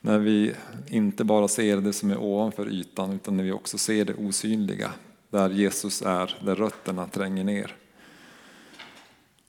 när 0.00 0.18
vi 0.18 0.54
inte 0.88 1.24
bara 1.24 1.48
ser 1.48 1.76
det 1.76 1.92
som 1.92 2.10
är 2.10 2.18
ovanför 2.18 2.68
ytan 2.68 3.12
utan 3.12 3.36
när 3.36 3.44
vi 3.44 3.52
också 3.52 3.78
ser 3.78 4.04
det 4.04 4.14
osynliga, 4.14 4.90
där 5.30 5.50
Jesus 5.50 6.02
är, 6.02 6.38
där 6.44 6.54
rötterna 6.54 7.06
tränger 7.06 7.44
ner. 7.44 7.76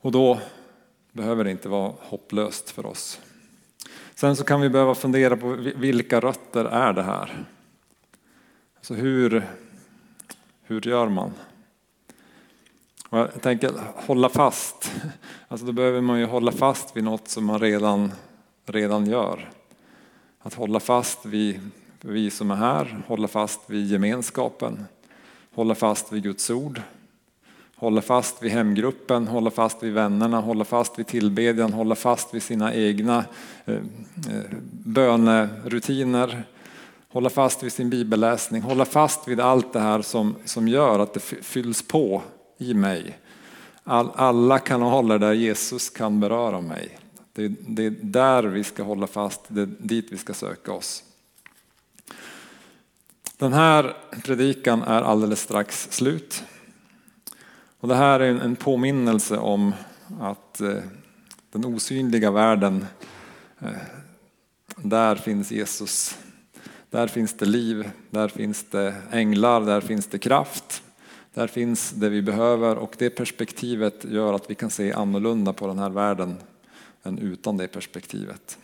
Och 0.01 0.11
då 0.11 0.39
behöver 1.11 1.43
det 1.43 1.51
inte 1.51 1.69
vara 1.69 1.93
hopplöst 1.99 2.69
för 2.69 2.85
oss. 2.85 3.19
Sen 4.15 4.35
så 4.35 4.43
kan 4.43 4.61
vi 4.61 4.69
behöva 4.69 4.95
fundera 4.95 5.37
på 5.37 5.47
vilka 5.75 6.19
rötter 6.19 6.65
är 6.65 6.93
det 6.93 7.03
här? 7.03 7.45
Alltså 8.75 8.93
hur, 8.93 9.47
hur 10.63 10.87
gör 10.87 11.09
man? 11.09 11.31
Och 13.11 13.17
jag 13.17 13.41
tänker 13.41 13.71
hålla 13.95 14.29
fast. 14.29 14.91
Alltså 15.47 15.65
då 15.65 15.71
behöver 15.71 16.01
man 16.01 16.19
ju 16.19 16.25
hålla 16.25 16.51
fast 16.51 16.97
vid 16.97 17.03
något 17.03 17.27
som 17.27 17.45
man 17.45 17.59
redan, 17.59 18.11
redan 18.65 19.05
gör. 19.05 19.49
Att 20.39 20.53
hålla 20.53 20.79
fast 20.79 21.25
vid 21.25 21.59
vi 22.01 22.29
som 22.29 22.51
är 22.51 22.55
här, 22.55 23.03
hålla 23.07 23.27
fast 23.27 23.59
vid 23.67 23.87
gemenskapen, 23.91 24.85
hålla 25.55 25.75
fast 25.75 26.11
vid 26.11 26.23
Guds 26.23 26.49
ord, 26.49 26.81
hålla 27.75 28.01
fast 28.01 28.43
vid 28.43 28.51
hemgruppen, 28.51 29.27
hålla 29.27 29.51
fast 29.51 29.83
vid 29.83 29.93
vännerna, 29.93 30.41
hålla 30.41 30.65
fast 30.65 30.99
vid 30.99 31.07
tillbedjan, 31.07 31.73
hålla 31.73 31.95
fast 31.95 32.33
vid 32.33 32.43
sina 32.43 32.73
egna 32.73 33.25
eh, 33.65 33.79
bönerutiner, 34.71 36.43
hålla 37.09 37.29
fast 37.29 37.63
vid 37.63 37.73
sin 37.73 37.89
bibelläsning, 37.89 38.61
hålla 38.61 38.85
fast 38.85 39.27
vid 39.27 39.39
allt 39.39 39.73
det 39.73 39.79
här 39.79 40.01
som, 40.01 40.35
som 40.45 40.67
gör 40.67 40.99
att 40.99 41.13
det 41.13 41.19
fylls 41.19 41.87
på 41.87 42.21
i 42.61 42.73
mig. 42.73 43.17
All, 43.83 44.11
alla 44.15 44.59
kanaler 44.59 45.19
där 45.19 45.33
Jesus 45.33 45.89
kan 45.89 46.19
beröra 46.19 46.61
mig. 46.61 46.97
Det, 47.33 47.47
det 47.47 47.85
är 47.85 47.95
där 48.01 48.43
vi 48.43 48.63
ska 48.63 48.83
hålla 48.83 49.07
fast, 49.07 49.41
det 49.47 49.61
är 49.61 49.69
dit 49.79 50.07
vi 50.11 50.17
ska 50.17 50.33
söka 50.33 50.71
oss. 50.71 51.03
Den 53.37 53.53
här 53.53 53.97
predikan 54.23 54.81
är 54.81 55.01
alldeles 55.01 55.41
strax 55.41 55.87
slut. 55.91 56.43
Och 57.79 57.87
det 57.87 57.95
här 57.95 58.19
är 58.19 58.39
en 58.39 58.55
påminnelse 58.55 59.37
om 59.37 59.73
att 60.19 60.61
eh, 60.61 60.77
den 61.51 61.65
osynliga 61.65 62.31
världen, 62.31 62.85
eh, 63.59 63.69
där 64.75 65.15
finns 65.15 65.51
Jesus. 65.51 66.17
Där 66.89 67.07
finns 67.07 67.33
det 67.33 67.45
liv, 67.45 67.91
där 68.09 68.27
finns 68.27 68.65
det 68.71 68.95
änglar, 69.11 69.61
där 69.61 69.81
finns 69.81 70.07
det 70.07 70.19
kraft. 70.19 70.83
Där 71.33 71.47
finns 71.47 71.91
det 71.91 72.09
vi 72.09 72.21
behöver 72.21 72.75
och 72.75 72.95
det 72.97 73.09
perspektivet 73.09 74.05
gör 74.05 74.33
att 74.33 74.49
vi 74.49 74.55
kan 74.55 74.69
se 74.69 74.93
annorlunda 74.93 75.53
på 75.53 75.67
den 75.67 75.79
här 75.79 75.89
världen 75.89 76.35
än 77.03 77.17
utan 77.17 77.57
det 77.57 77.67
perspektivet. 77.67 78.57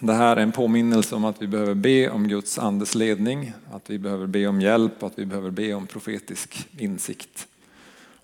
Det 0.00 0.12
här 0.12 0.36
är 0.36 0.40
en 0.40 0.52
påminnelse 0.52 1.14
om 1.14 1.24
att 1.24 1.42
vi 1.42 1.46
behöver 1.46 1.74
be 1.74 2.10
om 2.10 2.28
Guds 2.28 2.58
andes 2.58 2.94
ledning, 2.94 3.52
att 3.72 3.90
vi 3.90 3.98
behöver 3.98 4.26
be 4.26 4.46
om 4.46 4.60
hjälp, 4.60 5.02
och 5.02 5.06
att 5.06 5.18
vi 5.18 5.26
behöver 5.26 5.50
be 5.50 5.74
om 5.74 5.86
profetisk 5.86 6.68
insikt. 6.78 7.48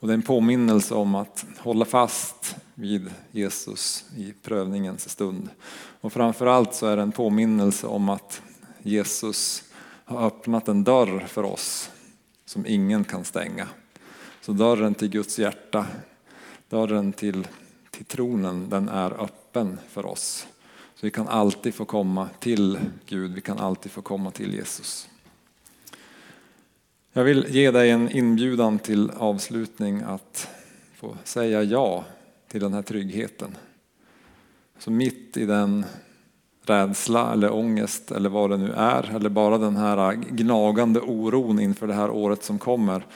Och 0.01 0.09
det 0.09 0.13
är 0.13 0.17
en 0.17 0.23
påminnelse 0.23 0.95
om 0.95 1.15
att 1.15 1.47
hålla 1.59 1.85
fast 1.85 2.57
vid 2.75 3.11
Jesus 3.31 4.05
i 4.17 4.35
prövningens 4.43 5.11
stund. 5.11 5.49
Och 6.01 6.13
framförallt 6.13 6.75
så 6.75 6.87
är 6.87 6.97
det 6.97 7.03
en 7.03 7.13
påminnelse 7.13 7.87
om 7.87 8.09
att 8.09 8.43
Jesus 8.83 9.63
har 10.05 10.27
öppnat 10.27 10.69
en 10.69 10.85
dörr 10.85 11.27
för 11.29 11.43
oss 11.43 11.91
som 12.55 12.67
ingen 12.67 13.05
kan 13.05 13.25
stänga. 13.25 13.69
Så 14.41 14.53
dörren 14.53 14.95
till 14.95 15.09
Guds 15.09 15.39
hjärta, 15.39 15.87
dörren 16.69 17.13
till, 17.13 17.47
till 17.91 18.05
tronen, 18.05 18.69
den 18.69 18.89
är 18.89 19.23
öppen 19.23 19.79
för 19.89 20.07
oss. 20.07 20.47
Så 20.95 21.07
vi 21.07 21.11
kan 21.11 21.29
alltid 21.29 21.75
få 21.75 21.85
komma 21.85 22.29
till 22.39 22.79
Gud, 23.07 23.35
vi 23.35 23.41
kan 23.41 23.59
alltid 23.59 23.93
få 23.93 24.03
komma 24.03 24.31
till 24.31 24.55
Jesus. 24.55 25.09
Jag 27.13 27.25
vill 27.25 27.47
ge 27.49 27.71
dig 27.71 27.91
en 27.91 28.11
inbjudan 28.11 28.79
till 28.79 29.11
avslutning 29.11 30.03
att 30.03 30.49
få 30.97 31.17
säga 31.25 31.63
ja 31.63 32.05
till 32.49 32.61
den 32.61 32.73
här 32.73 32.83
tryggheten. 32.83 33.57
Så 34.79 34.91
mitt 34.91 35.37
i 35.37 35.47
den 35.47 35.85
rädsla 36.67 37.33
eller 37.33 37.53
ångest 37.53 38.11
eller 38.11 38.29
vad 38.29 38.51
det 38.51 38.57
nu 38.57 38.73
är, 38.73 39.17
eller 39.17 39.29
bara 39.29 39.59
den 39.59 39.77
här 39.77 40.13
gnagande 40.13 41.01
oron 41.01 41.61
inför 41.61 41.87
det 41.87 41.95
här 41.95 42.11
året 42.11 42.45
som 42.45 42.59
kommer, 42.59 43.07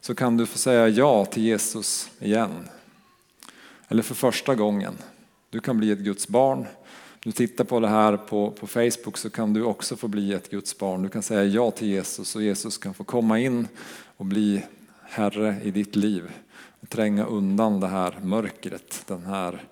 så 0.00 0.14
kan 0.14 0.36
du 0.36 0.46
få 0.46 0.58
säga 0.58 0.88
ja 0.88 1.24
till 1.24 1.42
Jesus 1.42 2.10
igen. 2.18 2.68
Eller 3.88 4.02
för 4.02 4.14
första 4.14 4.54
gången. 4.54 4.94
Du 5.50 5.60
kan 5.60 5.78
bli 5.78 5.90
ett 5.90 5.98
Guds 5.98 6.28
barn. 6.28 6.66
Du 7.20 7.32
tittar 7.32 7.64
på 7.64 7.80
det 7.80 7.88
här 7.88 8.16
på, 8.16 8.50
på 8.50 8.66
Facebook 8.66 9.16
så 9.16 9.30
kan 9.30 9.52
du 9.52 9.62
också 9.62 9.96
få 9.96 10.08
bli 10.08 10.32
ett 10.32 10.50
Guds 10.50 10.78
barn. 10.78 11.02
Du 11.02 11.08
kan 11.08 11.22
säga 11.22 11.44
ja 11.44 11.70
till 11.70 11.88
Jesus 11.88 12.36
och 12.36 12.42
Jesus 12.42 12.78
kan 12.78 12.94
få 12.94 13.04
komma 13.04 13.38
in 13.38 13.68
och 14.16 14.24
bli 14.24 14.62
Herre 15.02 15.56
i 15.62 15.70
ditt 15.70 15.96
liv. 15.96 16.30
Och 16.80 16.88
tränga 16.88 17.24
undan 17.24 17.80
det 17.80 17.86
här 17.86 18.18
mörkret, 18.22 19.02
den 19.06 19.24
här 19.24 19.62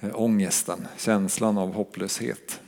eh, 0.00 0.20
ångesten, 0.20 0.86
känslan 0.96 1.58
av 1.58 1.72
hopplöshet. 1.72 2.60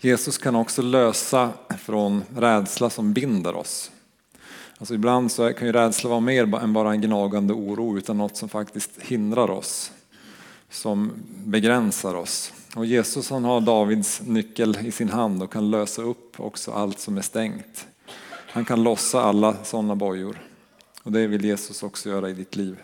Jesus 0.00 0.38
kan 0.38 0.56
också 0.56 0.82
lösa 0.82 1.52
från 1.78 2.24
rädsla 2.36 2.90
som 2.90 3.12
binder 3.12 3.54
oss. 3.54 3.90
Alltså 4.78 4.94
ibland 4.94 5.32
så 5.32 5.52
kan 5.52 5.66
ju 5.66 5.72
rädsla 5.72 6.10
vara 6.10 6.20
mer 6.20 6.54
än 6.54 6.72
bara 6.72 6.90
en 6.90 7.00
gnagande 7.00 7.54
oro 7.54 7.98
utan 7.98 8.18
något 8.18 8.36
som 8.36 8.48
faktiskt 8.48 8.90
hindrar 9.00 9.50
oss, 9.50 9.92
som 10.70 11.12
begränsar 11.44 12.14
oss. 12.14 12.52
Och 12.76 12.86
Jesus 12.86 13.30
han 13.30 13.44
har 13.44 13.60
Davids 13.60 14.20
nyckel 14.24 14.78
i 14.86 14.90
sin 14.90 15.08
hand 15.08 15.42
och 15.42 15.52
kan 15.52 15.70
lösa 15.70 16.02
upp 16.02 16.40
också 16.40 16.72
allt 16.72 17.00
som 17.00 17.18
är 17.18 17.22
stängt. 17.22 17.86
Han 18.48 18.64
kan 18.64 18.82
lossa 18.82 19.20
alla 19.20 19.64
sådana 19.64 19.96
bojor. 19.96 20.42
Och 21.02 21.12
det 21.12 21.26
vill 21.26 21.44
Jesus 21.44 21.82
också 21.82 22.08
göra 22.08 22.30
i 22.30 22.32
ditt 22.32 22.56
liv. 22.56 22.76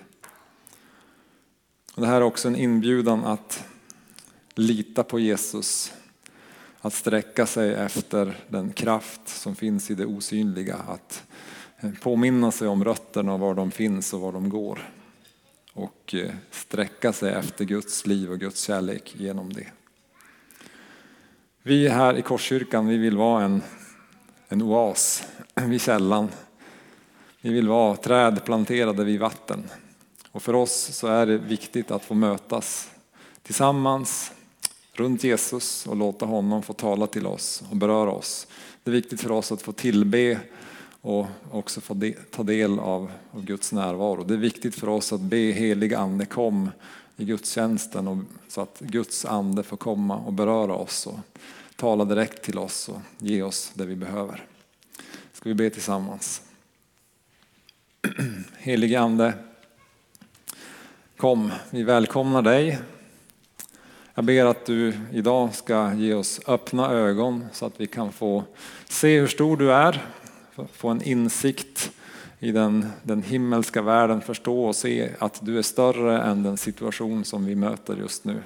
Och 1.94 2.02
det 2.02 2.08
här 2.08 2.16
är 2.16 2.22
också 2.22 2.48
en 2.48 2.56
inbjudan 2.56 3.24
att 3.24 3.64
lita 4.54 5.02
på 5.02 5.18
Jesus 5.18 5.92
att 6.84 6.92
sträcka 6.92 7.46
sig 7.46 7.74
efter 7.74 8.36
den 8.48 8.72
kraft 8.72 9.28
som 9.28 9.56
finns 9.56 9.90
i 9.90 9.94
det 9.94 10.06
osynliga. 10.06 10.76
Att 10.76 11.24
påminna 12.00 12.50
sig 12.50 12.68
om 12.68 12.84
rötterna 12.84 13.36
var 13.36 13.54
de 13.54 13.70
finns 13.70 14.12
och 14.12 14.20
var 14.20 14.32
de 14.32 14.48
går. 14.48 14.78
Och 15.72 16.14
eh, 16.14 16.30
sträcka 16.50 17.12
sig 17.12 17.32
efter 17.32 17.64
Guds 17.64 18.06
liv 18.06 18.30
och 18.30 18.40
Guds 18.40 18.62
kärlek 18.62 19.14
genom 19.16 19.52
det. 19.52 19.66
Vi 21.62 21.88
här 21.88 22.18
i 22.18 22.22
Korskyrkan 22.22 22.86
vi 22.86 22.96
vill 22.96 23.16
vara 23.16 23.44
en, 23.44 23.62
en 24.48 24.62
oas 24.62 25.24
vid 25.54 25.82
källan. 25.82 26.28
Vi 27.40 27.52
vill 27.52 27.68
vara 27.68 27.96
träd 27.96 28.44
planterade 28.44 29.04
vid 29.04 29.20
vatten. 29.20 29.64
Och 30.32 30.42
för 30.42 30.54
oss 30.54 30.96
så 30.96 31.06
är 31.06 31.26
det 31.26 31.38
viktigt 31.38 31.90
att 31.90 32.04
få 32.04 32.14
mötas 32.14 32.90
tillsammans 33.42 34.32
runt 34.92 35.24
Jesus 35.24 35.86
och 35.86 35.96
låta 35.96 36.26
honom 36.26 36.62
få 36.62 36.72
tala 36.72 37.06
till 37.06 37.26
oss 37.26 37.62
och 37.70 37.76
beröra 37.76 38.10
oss. 38.10 38.46
Det 38.82 38.90
är 38.90 38.92
viktigt 38.92 39.20
för 39.20 39.32
oss 39.32 39.52
att 39.52 39.62
få 39.62 39.72
tillbe 39.72 40.40
och 41.00 41.26
också 41.50 41.80
få 41.80 42.00
ta 42.30 42.42
del 42.42 42.78
av, 42.78 43.12
av 43.30 43.44
Guds 43.44 43.72
närvaro. 43.72 44.24
Det 44.24 44.34
är 44.34 44.38
viktigt 44.38 44.74
för 44.74 44.88
oss 44.88 45.12
att 45.12 45.20
be 45.20 45.36
helig 45.36 45.94
ande 45.94 46.26
kom 46.26 46.70
i 47.16 47.24
gudstjänsten 47.24 48.08
och, 48.08 48.18
så 48.48 48.60
att 48.60 48.80
Guds 48.80 49.24
ande 49.24 49.62
får 49.62 49.76
komma 49.76 50.16
och 50.16 50.32
beröra 50.32 50.74
oss 50.74 51.06
och 51.06 51.18
tala 51.76 52.04
direkt 52.04 52.42
till 52.42 52.58
oss 52.58 52.88
och 52.88 53.00
ge 53.18 53.42
oss 53.42 53.72
det 53.74 53.86
vi 53.86 53.96
behöver. 53.96 54.44
Ska 55.32 55.48
vi 55.48 55.54
be 55.54 55.70
tillsammans? 55.70 56.42
Helige 58.58 59.00
ande, 59.00 59.34
kom, 61.16 61.52
vi 61.70 61.82
välkomnar 61.82 62.42
dig 62.42 62.78
jag 64.14 64.24
ber 64.24 64.44
att 64.44 64.66
du 64.66 64.92
idag 65.12 65.54
ska 65.54 65.94
ge 65.94 66.14
oss 66.14 66.40
öppna 66.46 66.90
ögon 66.90 67.46
så 67.52 67.66
att 67.66 67.80
vi 67.80 67.86
kan 67.86 68.12
få 68.12 68.44
se 68.88 69.20
hur 69.20 69.26
stor 69.26 69.56
du 69.56 69.72
är, 69.72 70.06
få 70.72 70.88
en 70.88 71.02
insikt 71.02 71.92
i 72.38 72.52
den, 72.52 72.86
den 73.02 73.22
himmelska 73.22 73.82
världen, 73.82 74.20
förstå 74.20 74.64
och 74.64 74.76
se 74.76 75.10
att 75.18 75.38
du 75.42 75.58
är 75.58 75.62
större 75.62 76.22
än 76.22 76.42
den 76.42 76.56
situation 76.56 77.24
som 77.24 77.44
vi 77.44 77.54
möter 77.54 77.96
just 77.96 78.24
nu. 78.24 78.42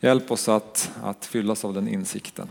Hjälp 0.00 0.30
oss 0.30 0.48
att, 0.48 0.90
att 1.02 1.26
fyllas 1.26 1.64
av 1.64 1.74
den 1.74 1.88
insikten. 1.88 2.48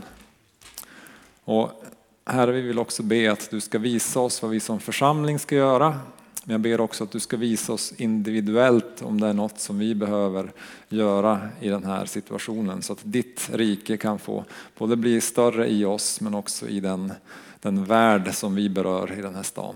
Och 1.43 1.83
Herre, 2.25 2.51
vi 2.51 2.61
vill 2.61 2.79
också 2.79 3.03
be 3.03 3.31
att 3.31 3.49
du 3.49 3.61
ska 3.61 3.79
visa 3.79 4.19
oss 4.19 4.41
vad 4.41 4.51
vi 4.51 4.59
som 4.59 4.79
församling 4.79 5.39
ska 5.39 5.55
göra, 5.55 5.99
men 6.47 6.53
jag 6.53 6.61
ber 6.61 6.81
också 6.81 7.03
att 7.03 7.11
du 7.11 7.19
ska 7.19 7.37
visa 7.37 7.73
oss 7.73 7.93
individuellt 7.97 9.01
om 9.01 9.21
det 9.21 9.27
är 9.27 9.33
något 9.33 9.59
som 9.59 9.79
vi 9.79 9.95
behöver 9.95 10.51
göra 10.89 11.49
i 11.61 11.69
den 11.69 11.83
här 11.83 12.05
situationen 12.05 12.81
så 12.81 12.93
att 12.93 12.99
ditt 13.03 13.49
rike 13.53 13.97
kan 13.97 14.19
få 14.19 14.45
både 14.77 14.95
bli 14.95 15.21
större 15.21 15.69
i 15.69 15.85
oss 15.85 16.21
men 16.21 16.33
också 16.33 16.67
i 16.67 16.79
den, 16.79 17.13
den 17.59 17.85
värld 17.85 18.33
som 18.33 18.55
vi 18.55 18.69
berör 18.69 19.19
i 19.19 19.21
den 19.21 19.35
här 19.35 19.43
stan. 19.43 19.75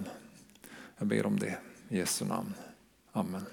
Jag 0.98 1.08
ber 1.08 1.26
om 1.26 1.40
det 1.40 1.58
i 1.90 1.98
Jesu 1.98 2.26
namn. 2.26 2.54
Amen. 3.12 3.46